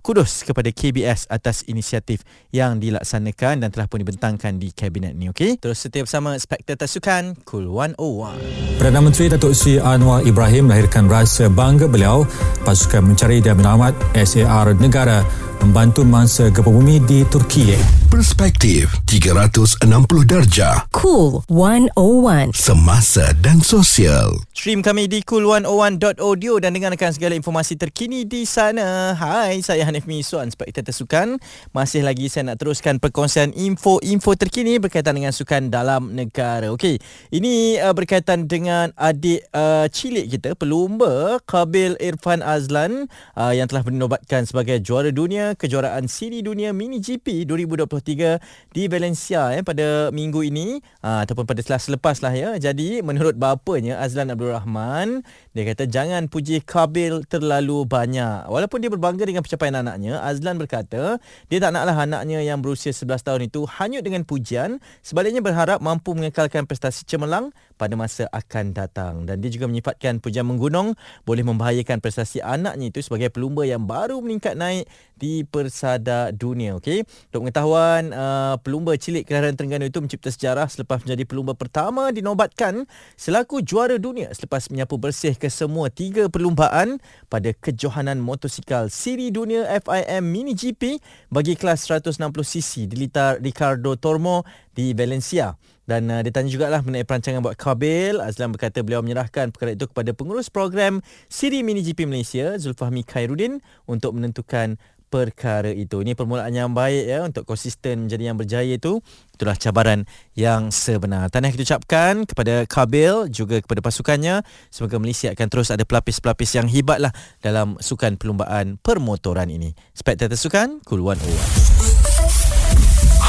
kudos 0.00 0.42
kepada 0.42 0.68
KBS 0.72 1.28
atas 1.28 1.62
inisiatif 1.68 2.24
yang 2.50 2.80
dilaksanakan 2.80 3.64
dan 3.64 3.68
telah 3.68 3.86
pun 3.86 4.00
dibentangkan 4.00 4.56
di 4.56 4.72
kabinet 4.72 5.12
ni 5.14 5.28
okey 5.30 5.60
terus 5.60 5.80
setia 5.80 6.02
bersama 6.02 6.34
Spectator 6.40 6.88
Sukan 6.88 7.36
Cool 7.44 7.68
101 7.68 8.80
Perdana 8.80 9.00
Menteri 9.04 9.28
Datuk 9.28 9.52
Sri 9.52 9.76
Anwar 9.76 10.24
Ibrahim 10.24 10.72
melahirkan 10.72 11.06
rasa 11.06 11.52
bangga 11.52 11.86
beliau 11.86 12.24
pasukan 12.64 13.04
mencari 13.04 13.44
dan 13.44 13.60
menyelamat 13.60 13.92
SAR 14.24 14.72
negara 14.80 15.24
membantu 15.60 16.02
mangsa 16.08 16.48
gempa 16.48 16.72
bumi 16.72 16.98
di 17.04 17.22
Turki. 17.28 17.76
Perspektif 18.10 18.90
360 19.06 19.86
darjah. 20.26 20.88
Cool 20.90 21.44
101. 21.46 22.50
Semasa 22.56 23.30
dan 23.38 23.62
sosial. 23.62 24.34
Stream 24.50 24.82
kami 24.82 25.06
di 25.06 25.22
cool101.audio 25.22 26.58
dan 26.58 26.74
dengarkan 26.74 27.14
segala 27.14 27.38
informasi 27.38 27.78
terkini 27.78 28.26
di 28.26 28.42
sana. 28.48 29.14
Hai, 29.30 29.62
saya 29.62 29.86
Hanif 29.86 30.10
Miswan, 30.10 30.50
Spektator 30.50 30.90
Sukan. 30.90 31.38
Masih 31.70 32.02
lagi 32.02 32.26
saya 32.26 32.50
nak 32.50 32.66
teruskan 32.66 32.98
perkongsian 32.98 33.54
info-info 33.54 34.34
terkini 34.34 34.82
berkaitan 34.82 35.14
dengan 35.14 35.30
sukan 35.30 35.70
dalam 35.70 36.18
negara. 36.18 36.74
Okey, 36.74 36.98
ini 37.30 37.78
uh, 37.78 37.94
berkaitan 37.94 38.50
dengan 38.50 38.90
adik 38.98 39.46
uh, 39.54 39.86
cilik 39.86 40.26
kita, 40.34 40.58
pelumba 40.58 41.38
Kabil 41.46 41.94
Irfan 42.02 42.42
Azlan 42.42 43.06
uh, 43.38 43.54
yang 43.54 43.70
telah 43.70 43.86
dinobatkan 43.86 44.50
sebagai 44.50 44.82
juara 44.82 45.14
dunia 45.14 45.54
kejuaraan 45.54 46.10
Siri 46.10 46.42
Dunia 46.42 46.74
Mini 46.74 46.98
GP 46.98 47.46
2023 47.46 48.74
di 48.74 48.90
Valencia 48.90 49.54
eh, 49.54 49.62
pada 49.62 50.10
minggu 50.10 50.42
ini 50.42 50.82
uh, 51.06 51.22
ataupun 51.22 51.46
pada 51.46 51.62
selepas 51.62 52.18
lah 52.18 52.34
ya. 52.34 52.58
Jadi 52.58 52.98
menurut 52.98 53.38
bapanya 53.38 54.02
Azlan 54.02 54.34
Abdul 54.34 54.58
Rahman, 54.58 55.22
dia 55.54 55.62
kata 55.70 55.86
jangan 55.86 56.26
puji 56.26 56.66
Kabil 56.66 57.22
terlalu 57.30 57.86
banyak. 57.86 58.50
Walaupun 58.50 58.82
dia 58.82 58.90
berbangga 58.90 59.19
dengan 59.26 59.42
pencapaian 59.44 59.80
anaknya, 59.80 60.20
Azlan 60.20 60.56
berkata 60.60 61.18
dia 61.48 61.58
tak 61.58 61.72
naklah 61.72 61.96
anaknya 62.04 62.44
yang 62.44 62.60
berusia 62.60 62.92
11 62.92 63.24
tahun 63.24 63.40
itu 63.48 63.64
hanyut 63.64 64.02
dengan 64.04 64.22
pujian. 64.28 64.78
Sebaliknya 65.00 65.40
berharap 65.40 65.80
mampu 65.80 66.12
mengekalkan 66.12 66.68
prestasi 66.68 67.08
cemerlang 67.08 67.50
pada 67.80 67.96
masa 67.96 68.28
akan 68.30 68.76
datang. 68.76 69.14
Dan 69.24 69.40
dia 69.40 69.48
juga 69.48 69.68
menyifatkan 69.68 70.20
pujian 70.20 70.44
menggunung 70.44 70.92
boleh 71.24 71.44
membahayakan 71.44 72.00
prestasi 72.04 72.44
anaknya 72.44 72.92
itu 72.92 73.00
sebagai 73.00 73.32
pelumba 73.32 73.64
yang 73.64 73.88
baru 73.88 74.20
meningkat 74.20 74.56
naik 74.56 74.84
di 75.16 75.44
persada 75.44 76.32
dunia. 76.32 76.76
Okay? 76.80 77.04
Untuk 77.32 77.48
pengetahuan, 77.48 78.12
uh, 78.12 78.56
pelumba 78.60 78.96
cilik 78.96 79.24
kelahiran 79.24 79.56
Terengganu 79.56 79.88
itu 79.88 80.00
mencipta 80.00 80.32
sejarah 80.32 80.68
selepas 80.68 81.04
menjadi 81.04 81.24
pelumba 81.24 81.52
pertama 81.56 82.08
dinobatkan 82.12 82.88
selaku 83.16 83.60
juara 83.64 84.00
dunia 84.00 84.32
selepas 84.32 84.72
menyapu 84.72 84.96
bersih 84.96 85.36
ke 85.36 85.52
semua 85.52 85.92
tiga 85.92 86.28
perlumbaan 86.32 86.98
pada 87.28 87.52
kejohanan 87.52 88.18
motosikal 88.18 88.88
siri 89.10 89.34
dunia 89.34 89.66
FIM 89.82 90.22
Mini 90.22 90.54
GP 90.54 91.02
bagi 91.34 91.58
kelas 91.58 91.82
160cc 91.82 92.86
di 92.86 92.94
litar 92.94 93.42
Ricardo 93.42 93.98
Tormo 93.98 94.46
di 94.70 94.94
Valencia. 94.94 95.58
Dan 95.82 96.06
uh, 96.06 96.22
dia 96.22 96.30
tanya 96.30 96.46
jugalah 96.46 96.78
mengenai 96.86 97.02
perancangan 97.02 97.42
buat 97.42 97.58
Kabil. 97.58 98.22
Azlan 98.22 98.54
berkata 98.54 98.86
beliau 98.86 99.02
menyerahkan 99.02 99.50
perkara 99.50 99.74
itu 99.74 99.90
kepada 99.90 100.14
pengurus 100.14 100.46
program 100.46 101.02
Siri 101.26 101.66
Mini 101.66 101.82
GP 101.82 102.06
Malaysia, 102.06 102.54
Zulfahmi 102.54 103.02
Khairuddin 103.02 103.58
untuk 103.90 104.14
menentukan 104.14 104.78
perkara 105.10 105.74
itu. 105.74 106.00
Ini 106.00 106.14
permulaan 106.14 106.54
yang 106.54 106.70
baik 106.70 107.04
ya 107.10 107.26
untuk 107.26 107.42
konsisten 107.44 108.06
menjadi 108.06 108.30
yang 108.30 108.38
berjaya 108.38 108.78
itu. 108.78 109.02
Itulah 109.34 109.58
cabaran 109.58 110.06
yang 110.38 110.70
sebenar. 110.70 111.28
Tahniah 111.28 111.50
kita 111.50 111.66
ucapkan 111.66 112.24
kepada 112.24 112.64
Kabil 112.70 113.28
juga 113.28 113.58
kepada 113.58 113.82
pasukannya. 113.82 114.46
Semoga 114.70 115.02
Malaysia 115.02 115.34
akan 115.34 115.46
terus 115.50 115.68
ada 115.74 115.82
pelapis-pelapis 115.82 116.50
yang 116.54 116.70
hebatlah 116.70 117.10
dalam 117.42 117.74
sukan 117.82 118.14
perlumbaan 118.14 118.78
permotoran 118.78 119.50
ini. 119.50 119.74
Spektator 119.92 120.38
Sukan, 120.38 120.78
Cool 120.86 121.02
101 121.02 121.99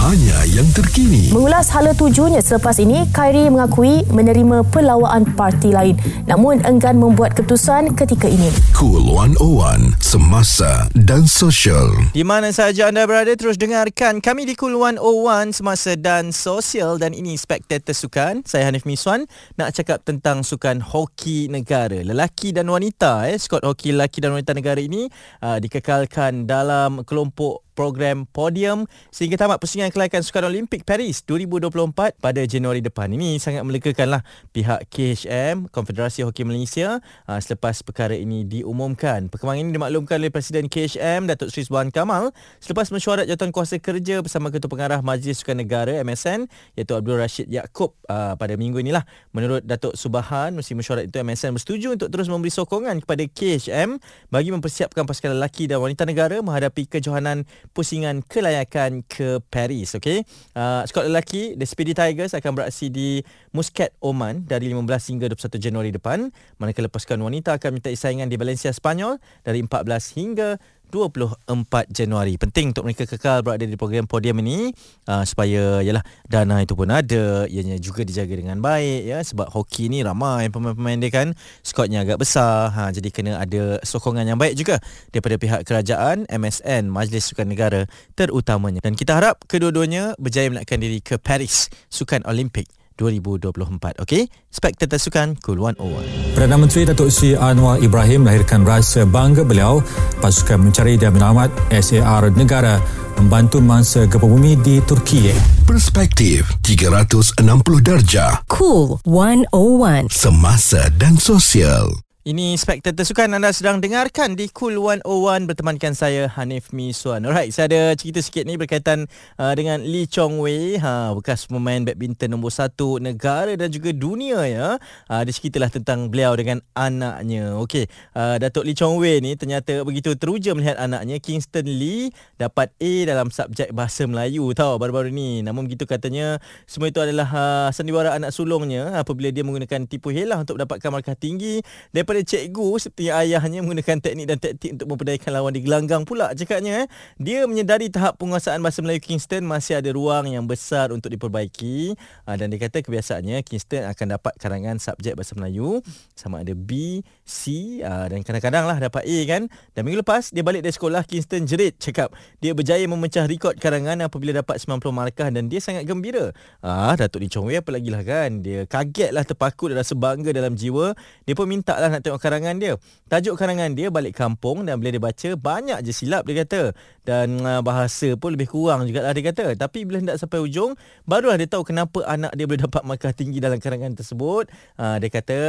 hanya 0.01 0.41
yang 0.49 0.65
terkini. 0.73 1.29
Mengulas 1.29 1.69
hala 1.69 1.93
tujunya 1.93 2.41
selepas 2.41 2.81
ini, 2.81 3.05
Khairi 3.13 3.53
mengakui 3.53 4.01
menerima 4.09 4.65
pelawaan 4.73 5.29
parti 5.37 5.69
lain 5.69 5.93
namun 6.25 6.57
enggan 6.65 6.97
membuat 6.97 7.37
keputusan 7.37 7.93
ketika 7.93 8.25
ini. 8.25 8.49
Cool 8.73 9.13
101, 9.13 9.93
semasa 10.01 10.89
dan 10.97 11.29
sosial. 11.29 11.93
Di 12.17 12.25
mana 12.25 12.49
sahaja 12.49 12.89
anda 12.89 13.05
berada, 13.05 13.29
terus 13.37 13.61
dengarkan 13.61 14.25
kami 14.25 14.49
di 14.49 14.57
Cool 14.57 14.73
101, 14.73 15.53
semasa 15.53 15.93
dan 15.93 16.33
sosial 16.33 16.97
dan 16.97 17.13
ini 17.13 17.37
Spektator 17.37 17.93
Sukan. 17.93 18.41
Saya 18.41 18.73
Hanif 18.73 18.89
Miswan 18.89 19.29
nak 19.61 19.77
cakap 19.77 20.01
tentang 20.01 20.41
sukan 20.41 20.81
hoki 20.81 21.45
negara. 21.45 22.01
Lelaki 22.01 22.49
dan 22.49 22.65
wanita, 22.73 23.29
eh, 23.29 23.37
skot 23.37 23.61
hoki 23.61 23.93
lelaki 23.93 24.17
dan 24.17 24.33
wanita 24.33 24.57
negara 24.57 24.81
ini 24.81 25.05
uh, 25.45 25.61
dikekalkan 25.61 26.49
dalam 26.49 27.05
kelompok 27.05 27.70
program 27.81 28.29
podium 28.29 28.85
sehingga 29.09 29.41
tamat 29.41 29.57
pusingan 29.57 29.89
kelayakan 29.89 30.21
Sukan 30.21 30.53
Olimpik 30.53 30.85
Paris 30.85 31.25
2024 31.25 32.21
pada 32.21 32.41
Januari 32.45 32.77
depan. 32.77 33.09
Ini 33.09 33.41
sangat 33.41 33.65
melegakanlah 33.65 34.21
pihak 34.53 34.85
KHM, 34.93 35.65
Konfederasi 35.73 36.21
Hoki 36.21 36.45
Malaysia 36.45 37.01
uh, 37.25 37.41
selepas 37.41 37.81
perkara 37.81 38.13
ini 38.13 38.45
diumumkan. 38.45 39.33
Perkembangan 39.33 39.65
ini 39.65 39.73
dimaklumkan 39.73 40.21
oleh 40.21 40.29
Presiden 40.29 40.69
KHM 40.69 41.25
Datuk 41.25 41.49
Seri 41.49 41.65
Subhan 41.65 41.89
Kamal 41.89 42.29
selepas 42.61 42.93
mesyuarat 42.93 43.25
jawatan 43.25 43.49
kuasa 43.49 43.81
kerja 43.81 44.21
bersama 44.21 44.53
Ketua 44.53 44.69
Pengarah 44.69 45.01
Majlis 45.01 45.41
Sukan 45.41 45.57
Negara 45.57 45.97
MSN 46.05 46.45
iaitu 46.77 46.93
Abdul 46.93 47.17
Rashid 47.17 47.49
Yaakob 47.49 47.97
uh, 48.05 48.37
pada 48.37 48.53
minggu 48.61 48.77
inilah. 48.77 49.01
Menurut 49.33 49.65
Datuk 49.65 49.97
Subhan, 49.97 50.53
meski 50.53 50.77
mesyuarat 50.77 51.09
itu 51.09 51.17
MSN 51.17 51.57
bersetuju 51.57 51.97
untuk 51.97 52.13
terus 52.13 52.29
memberi 52.29 52.53
sokongan 52.53 53.01
kepada 53.01 53.25
KHM 53.25 53.97
bagi 54.29 54.53
mempersiapkan 54.53 55.01
pasukan 55.01 55.33
lelaki 55.33 55.65
dan 55.65 55.81
wanita 55.81 56.05
negara 56.05 56.37
menghadapi 56.45 56.85
kejohanan 56.85 57.49
pusingan 57.71 58.23
kelayakan 58.23 59.03
ke 59.07 59.39
Paris. 59.47 59.95
Okay? 59.95 60.23
Uh, 60.55 60.83
skuad 60.87 61.07
lelaki, 61.07 61.55
The 61.55 61.67
Speedy 61.67 61.95
Tigers 61.95 62.35
akan 62.35 62.51
beraksi 62.55 62.91
di 62.91 63.23
Muscat, 63.55 63.95
Oman 64.03 64.43
dari 64.47 64.71
15 64.71 65.11
hingga 65.11 65.25
21 65.31 65.59
Januari 65.59 65.91
depan. 65.95 66.31
Manakala 66.59 66.91
pasukan 66.91 67.19
wanita 67.19 67.55
akan 67.55 67.79
minta 67.79 67.89
saingan 67.91 68.27
di 68.27 68.35
Valencia, 68.35 68.71
Spanyol 68.71 69.19
dari 69.43 69.63
14 69.63 70.19
hingga 70.19 70.59
24 70.91 71.47
Januari. 71.87 72.35
Penting 72.35 72.75
untuk 72.75 72.83
mereka 72.83 73.07
kekal 73.07 73.39
berada 73.39 73.63
di 73.63 73.79
program 73.79 74.03
podium 74.03 74.43
ini 74.43 74.75
uh, 75.07 75.23
supaya 75.23 75.79
yalah 75.79 76.03
dana 76.27 76.59
itu 76.59 76.75
pun 76.75 76.91
ada, 76.91 77.47
ianya 77.47 77.79
juga 77.79 78.03
dijaga 78.03 78.35
dengan 78.35 78.59
baik 78.59 79.07
ya 79.07 79.23
sebab 79.23 79.47
hoki 79.47 79.87
ni 79.87 80.03
ramai 80.03 80.51
pemain-pemain 80.51 80.99
dia 80.99 81.11
kan 81.15 81.27
skuadnya 81.63 82.03
agak 82.03 82.19
besar. 82.19 82.67
Ha 82.75 82.91
jadi 82.91 83.07
kena 83.07 83.39
ada 83.39 83.79
sokongan 83.87 84.27
yang 84.27 84.35
baik 84.35 84.59
juga 84.59 84.83
daripada 85.15 85.39
pihak 85.39 85.61
kerajaan, 85.63 86.27
MSN, 86.27 86.91
Majlis 86.91 87.31
Sukan 87.31 87.47
Negara 87.47 87.87
terutamanya. 88.19 88.83
Dan 88.83 88.99
kita 88.99 89.15
harap 89.15 89.47
kedua-duanya 89.47 90.19
berjaya 90.19 90.51
melakkan 90.51 90.83
diri 90.83 90.99
ke 90.99 91.15
Paris 91.15 91.71
Sukan 91.87 92.27
Olimpik 92.27 92.80
2024. 92.99 94.01
Okey, 94.01 94.27
Spektator 94.49 94.99
Sukan 94.99 95.37
Cool 95.39 95.59
101. 95.59 96.35
Perdana 96.35 96.57
Menteri 96.59 96.87
Datuk 96.87 97.11
Seri 97.11 97.37
Anwar 97.39 97.79
Ibrahim 97.79 98.27
melahirkan 98.27 98.67
rasa 98.67 99.07
bangga 99.07 99.43
beliau 99.43 99.79
pasukan 100.19 100.59
mencari 100.59 100.99
dan 100.99 101.15
menyelamat 101.15 101.49
SAR 101.71 102.31
negara 102.35 102.81
membantu 103.19 103.61
mangsa 103.61 104.09
gempa 104.09 104.27
bumi 104.27 104.57
di 104.59 104.81
Turki. 104.83 105.31
Perspektif 105.63 106.47
360 106.65 107.37
darjah. 107.79 108.43
Cool 108.49 108.99
101. 109.05 110.09
Semasa 110.11 110.89
dan 110.97 111.15
sosial. 111.15 112.10
Ini 112.21 112.53
Spektator 112.53 113.01
Sukan 113.01 113.33
anda 113.33 113.49
sedang 113.49 113.81
dengarkan 113.81 114.37
di 114.37 114.45
Cool 114.53 114.77
101 114.77 115.49
bertemankan 115.49 115.97
saya 115.97 116.29
Hanif 116.29 116.69
Miswan. 116.69 117.25
Alright, 117.25 117.49
saya 117.49 117.65
ada 117.65 117.97
cerita 117.97 118.21
sikit 118.21 118.45
ni 118.45 118.61
berkaitan 118.61 119.09
uh, 119.41 119.57
dengan 119.57 119.81
Lee 119.81 120.05
Chong 120.05 120.37
Wei, 120.37 120.77
ha, 120.77 121.17
bekas 121.17 121.49
pemain 121.49 121.81
badminton 121.81 122.29
nombor 122.29 122.53
satu 122.53 123.01
negara 123.01 123.57
dan 123.57 123.73
juga 123.73 123.89
dunia 123.89 124.37
ya. 124.45 124.77
Uh, 125.09 125.21
dia 125.25 125.33
ceritalah 125.33 125.73
tentang 125.73 126.13
beliau 126.13 126.37
dengan 126.37 126.61
anaknya. 126.77 127.57
Okey, 127.57 127.89
uh, 128.13 128.37
Datuk 128.37 128.69
Lee 128.69 128.77
Chong 128.77 129.01
Wei 129.01 129.17
ni 129.17 129.33
ternyata 129.33 129.81
begitu 129.81 130.13
teruja 130.13 130.53
melihat 130.53 130.77
anaknya 130.77 131.17
Kingston 131.17 131.65
Lee 131.65 132.13
dapat 132.37 132.69
A 132.77 132.93
dalam 133.09 133.33
subjek 133.33 133.73
bahasa 133.73 134.05
Melayu 134.05 134.45
tau 134.53 134.77
baru-baru 134.77 135.09
ni. 135.09 135.41
Namun 135.41 135.65
begitu 135.65 135.89
katanya 135.89 136.37
semua 136.69 136.93
itu 136.93 137.01
adalah 137.01 137.25
uh, 137.33 137.69
sandiwara 137.73 138.13
anak 138.13 138.29
sulungnya 138.29 138.93
apabila 139.01 139.33
dia 139.33 139.41
menggunakan 139.41 139.89
tipu 139.89 140.13
helah 140.13 140.45
untuk 140.45 140.61
mendapatkan 140.61 140.89
markah 140.93 141.17
tinggi 141.17 141.65
daripada 141.89 142.10
daripada 142.11 142.27
cikgu 142.27 142.69
seperti 142.75 143.07
ayahnya 143.07 143.63
menggunakan 143.63 143.97
teknik 144.03 144.25
dan 144.27 144.37
taktik 144.37 144.75
untuk 144.75 144.87
memperdayakan 144.91 145.31
lawan 145.31 145.55
di 145.55 145.63
gelanggang 145.63 146.03
pula 146.03 146.35
cakapnya 146.35 146.83
eh. 146.83 146.87
Dia 147.15 147.47
menyedari 147.47 147.87
tahap 147.87 148.19
penguasaan 148.19 148.59
bahasa 148.59 148.83
Melayu 148.83 148.99
Kingston. 148.99 149.47
Masih 149.47 149.79
ada 149.79 149.87
ruang 149.95 150.27
yang 150.27 150.43
besar 150.43 150.91
untuk 150.91 151.07
diperbaiki. 151.07 151.95
Uh, 152.27 152.35
dan 152.35 152.51
dia 152.51 152.59
kata 152.59 152.83
kebiasaannya 152.83 153.39
Kingston 153.47 153.87
akan 153.87 154.19
dapat 154.19 154.33
karangan 154.35 154.75
subjek 154.83 155.15
bahasa 155.15 155.31
Melayu. 155.39 155.79
Sama 156.19 156.43
ada 156.43 156.51
B, 156.51 156.99
C 157.31 157.79
uh, 157.79 158.11
dan 158.11 158.19
kadang-kadang 158.27 158.67
lah 158.67 158.75
dapat 158.83 159.07
A 159.07 159.17
kan. 159.23 159.47
Dan 159.71 159.87
minggu 159.87 160.03
lepas 160.03 160.35
dia 160.35 160.43
balik 160.43 160.67
dari 160.67 160.75
sekolah 160.75 161.07
Kingston 161.07 161.47
jerit 161.47 161.79
cakap 161.79 162.11
dia 162.43 162.51
berjaya 162.51 162.83
memecah 162.83 163.23
rekod 163.23 163.55
karangan 163.55 164.03
apabila 164.03 164.35
dapat 164.35 164.59
90 164.59 164.91
markah 164.91 165.31
dan 165.31 165.47
dia 165.47 165.63
sangat 165.63 165.87
gembira. 165.87 166.35
Ah, 166.59 166.93
Datuk 166.99 167.23
Lee 167.23 167.31
Chong 167.31 167.47
Wei 167.47 167.63
apa 167.63 167.71
lagi 167.71 167.87
lah 167.87 168.03
kan. 168.03 168.43
Dia 168.43 168.67
kaget 168.67 169.15
lah 169.15 169.23
terpakut 169.23 169.71
dan 169.71 169.79
rasa 169.79 169.95
bangga 169.95 170.35
dalam 170.35 170.59
jiwa. 170.59 170.91
Dia 171.23 171.33
pun 171.33 171.47
minta 171.47 171.79
lah 171.79 171.87
nak 171.87 172.03
tengok 172.03 172.19
karangan 172.19 172.59
dia. 172.59 172.75
Tajuk 173.07 173.39
karangan 173.39 173.71
dia 173.71 173.87
balik 173.87 174.19
kampung 174.19 174.67
dan 174.67 174.75
bila 174.83 174.91
dia 174.91 174.99
baca 174.99 175.29
banyak 175.39 175.79
je 175.87 175.95
silap 175.95 176.27
dia 176.27 176.43
kata. 176.43 176.75
Dan 177.07 177.39
uh, 177.47 177.63
bahasa 177.63 178.13
pun 178.19 178.35
lebih 178.35 178.51
kurang 178.51 178.83
juga 178.83 179.07
lah 179.07 179.15
dia 179.15 179.31
kata. 179.31 179.55
Tapi 179.55 179.87
bila 179.87 180.03
hendak 180.03 180.19
sampai 180.19 180.43
ujung 180.43 180.75
barulah 181.07 181.39
dia 181.39 181.47
tahu 181.47 181.63
kenapa 181.63 182.03
anak 182.05 182.35
dia 182.35 182.43
boleh 182.43 182.61
dapat 182.67 182.83
markah 182.83 183.15
tinggi 183.15 183.39
dalam 183.39 183.57
karangan 183.57 183.95
tersebut. 183.95 184.51
Uh, 184.75 184.99
dia 184.99 185.09
kata, 185.13 185.39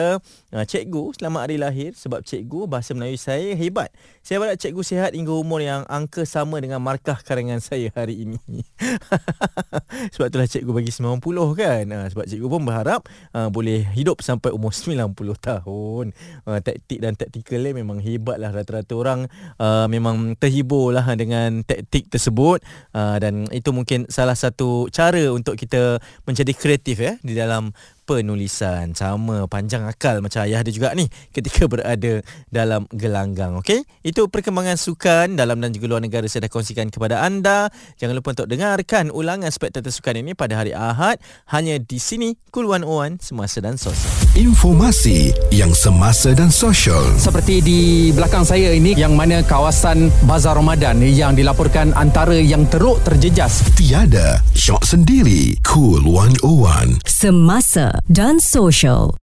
cikgu 0.69 1.17
selamat 1.19 1.41
hari 1.49 1.57
lahir 1.59 1.72
sebab 1.73 2.21
cikgu 2.23 2.69
bahasa 2.69 2.93
Melayu 2.93 3.17
saya 3.17 3.57
hebat. 3.57 3.91
Saya 4.21 4.39
harap 4.39 4.61
cikgu 4.61 4.83
sihat 4.85 5.11
hingga 5.17 5.35
umur 5.35 5.65
yang 5.65 5.83
angka 5.89 6.23
sama 6.29 6.61
dengan 6.61 6.79
markah 6.79 7.19
karangan 7.25 7.59
saya 7.69 7.91
hari 7.97 8.29
ini. 8.29 8.39
sebab 10.15 10.29
itulah 10.29 10.49
cikgu 10.49 10.71
bagi 10.71 10.93
90 10.93 11.19
kan. 11.57 11.85
Uh, 11.89 12.07
sebab 12.13 12.25
cikgu 12.29 12.47
pun 12.47 12.63
berharap 12.63 13.01
uh, 13.35 13.49
boleh 13.49 13.83
hidup 13.97 14.21
sampai 14.21 14.53
umur 14.53 14.71
90 14.71 15.17
tahun 15.41 16.05
uh, 16.47 16.61
taktik 16.61 16.99
dan 17.01 17.17
taktikal 17.17 17.65
memang 17.73 17.99
hebat 18.03 18.37
lah 18.37 18.51
rata-rata 18.51 18.93
orang 18.99 19.21
memang 19.87 20.35
terhibur 20.35 20.91
lah 20.91 21.07
dengan 21.15 21.63
taktik 21.63 22.11
tersebut 22.11 22.59
dan 22.93 23.47
itu 23.55 23.71
mungkin 23.71 24.05
salah 24.11 24.35
satu 24.35 24.91
cara 24.91 25.31
untuk 25.31 25.55
kita 25.55 26.03
menjadi 26.27 26.53
kreatif 26.53 26.97
ya 26.99 27.15
di 27.23 27.39
dalam 27.39 27.71
penulisan 28.13 28.93
sama 28.93 29.49
panjang 29.49 29.89
akal 29.89 30.21
macam 30.21 30.45
ayah 30.45 30.61
dia 30.61 30.73
juga 30.77 30.93
ni 30.93 31.09
ketika 31.33 31.65
berada 31.65 32.21
dalam 32.53 32.85
gelanggang 32.93 33.57
okey? 33.65 33.89
Itu 34.05 34.29
perkembangan 34.29 34.77
sukan 34.77 35.33
dalam 35.41 35.65
dan 35.65 35.73
juga 35.73 35.97
luar 35.97 36.05
negara 36.05 36.29
saya 36.29 36.45
dah 36.45 36.53
kongsikan 36.53 36.93
kepada 36.93 37.25
anda. 37.25 37.73
Jangan 37.97 38.13
lupa 38.13 38.37
untuk 38.37 38.53
dengarkan 38.53 39.09
ulangan 39.09 39.49
spektator 39.49 39.89
sukan 39.89 40.21
ini 40.21 40.37
pada 40.37 40.61
hari 40.61 40.77
Ahad. 40.77 41.17
Hanya 41.49 41.81
di 41.81 41.97
sini 41.97 42.37
Cool 42.53 42.69
101 42.69 43.25
semasa 43.25 43.65
dan 43.65 43.81
sosial. 43.81 44.13
Informasi 44.37 45.33
yang 45.49 45.73
semasa 45.73 46.37
dan 46.37 46.53
sosial. 46.53 47.01
Seperti 47.17 47.65
di 47.65 47.81
belakang 48.13 48.45
saya 48.45 48.77
ini 48.77 48.93
yang 48.93 49.17
mana 49.17 49.41
kawasan 49.41 50.13
Bazar 50.29 50.61
Ramadan 50.61 51.01
yang 51.01 51.33
dilaporkan 51.33 51.97
antara 51.97 52.37
yang 52.37 52.69
teruk 52.69 53.01
terjejas. 53.09 53.65
Tiada 53.73 54.45
syok 54.53 54.85
sendiri. 54.85 55.57
Cool 55.65 56.05
101 56.05 57.01
semasa 57.23 58.02
dan 58.09 58.41
social. 58.41 59.15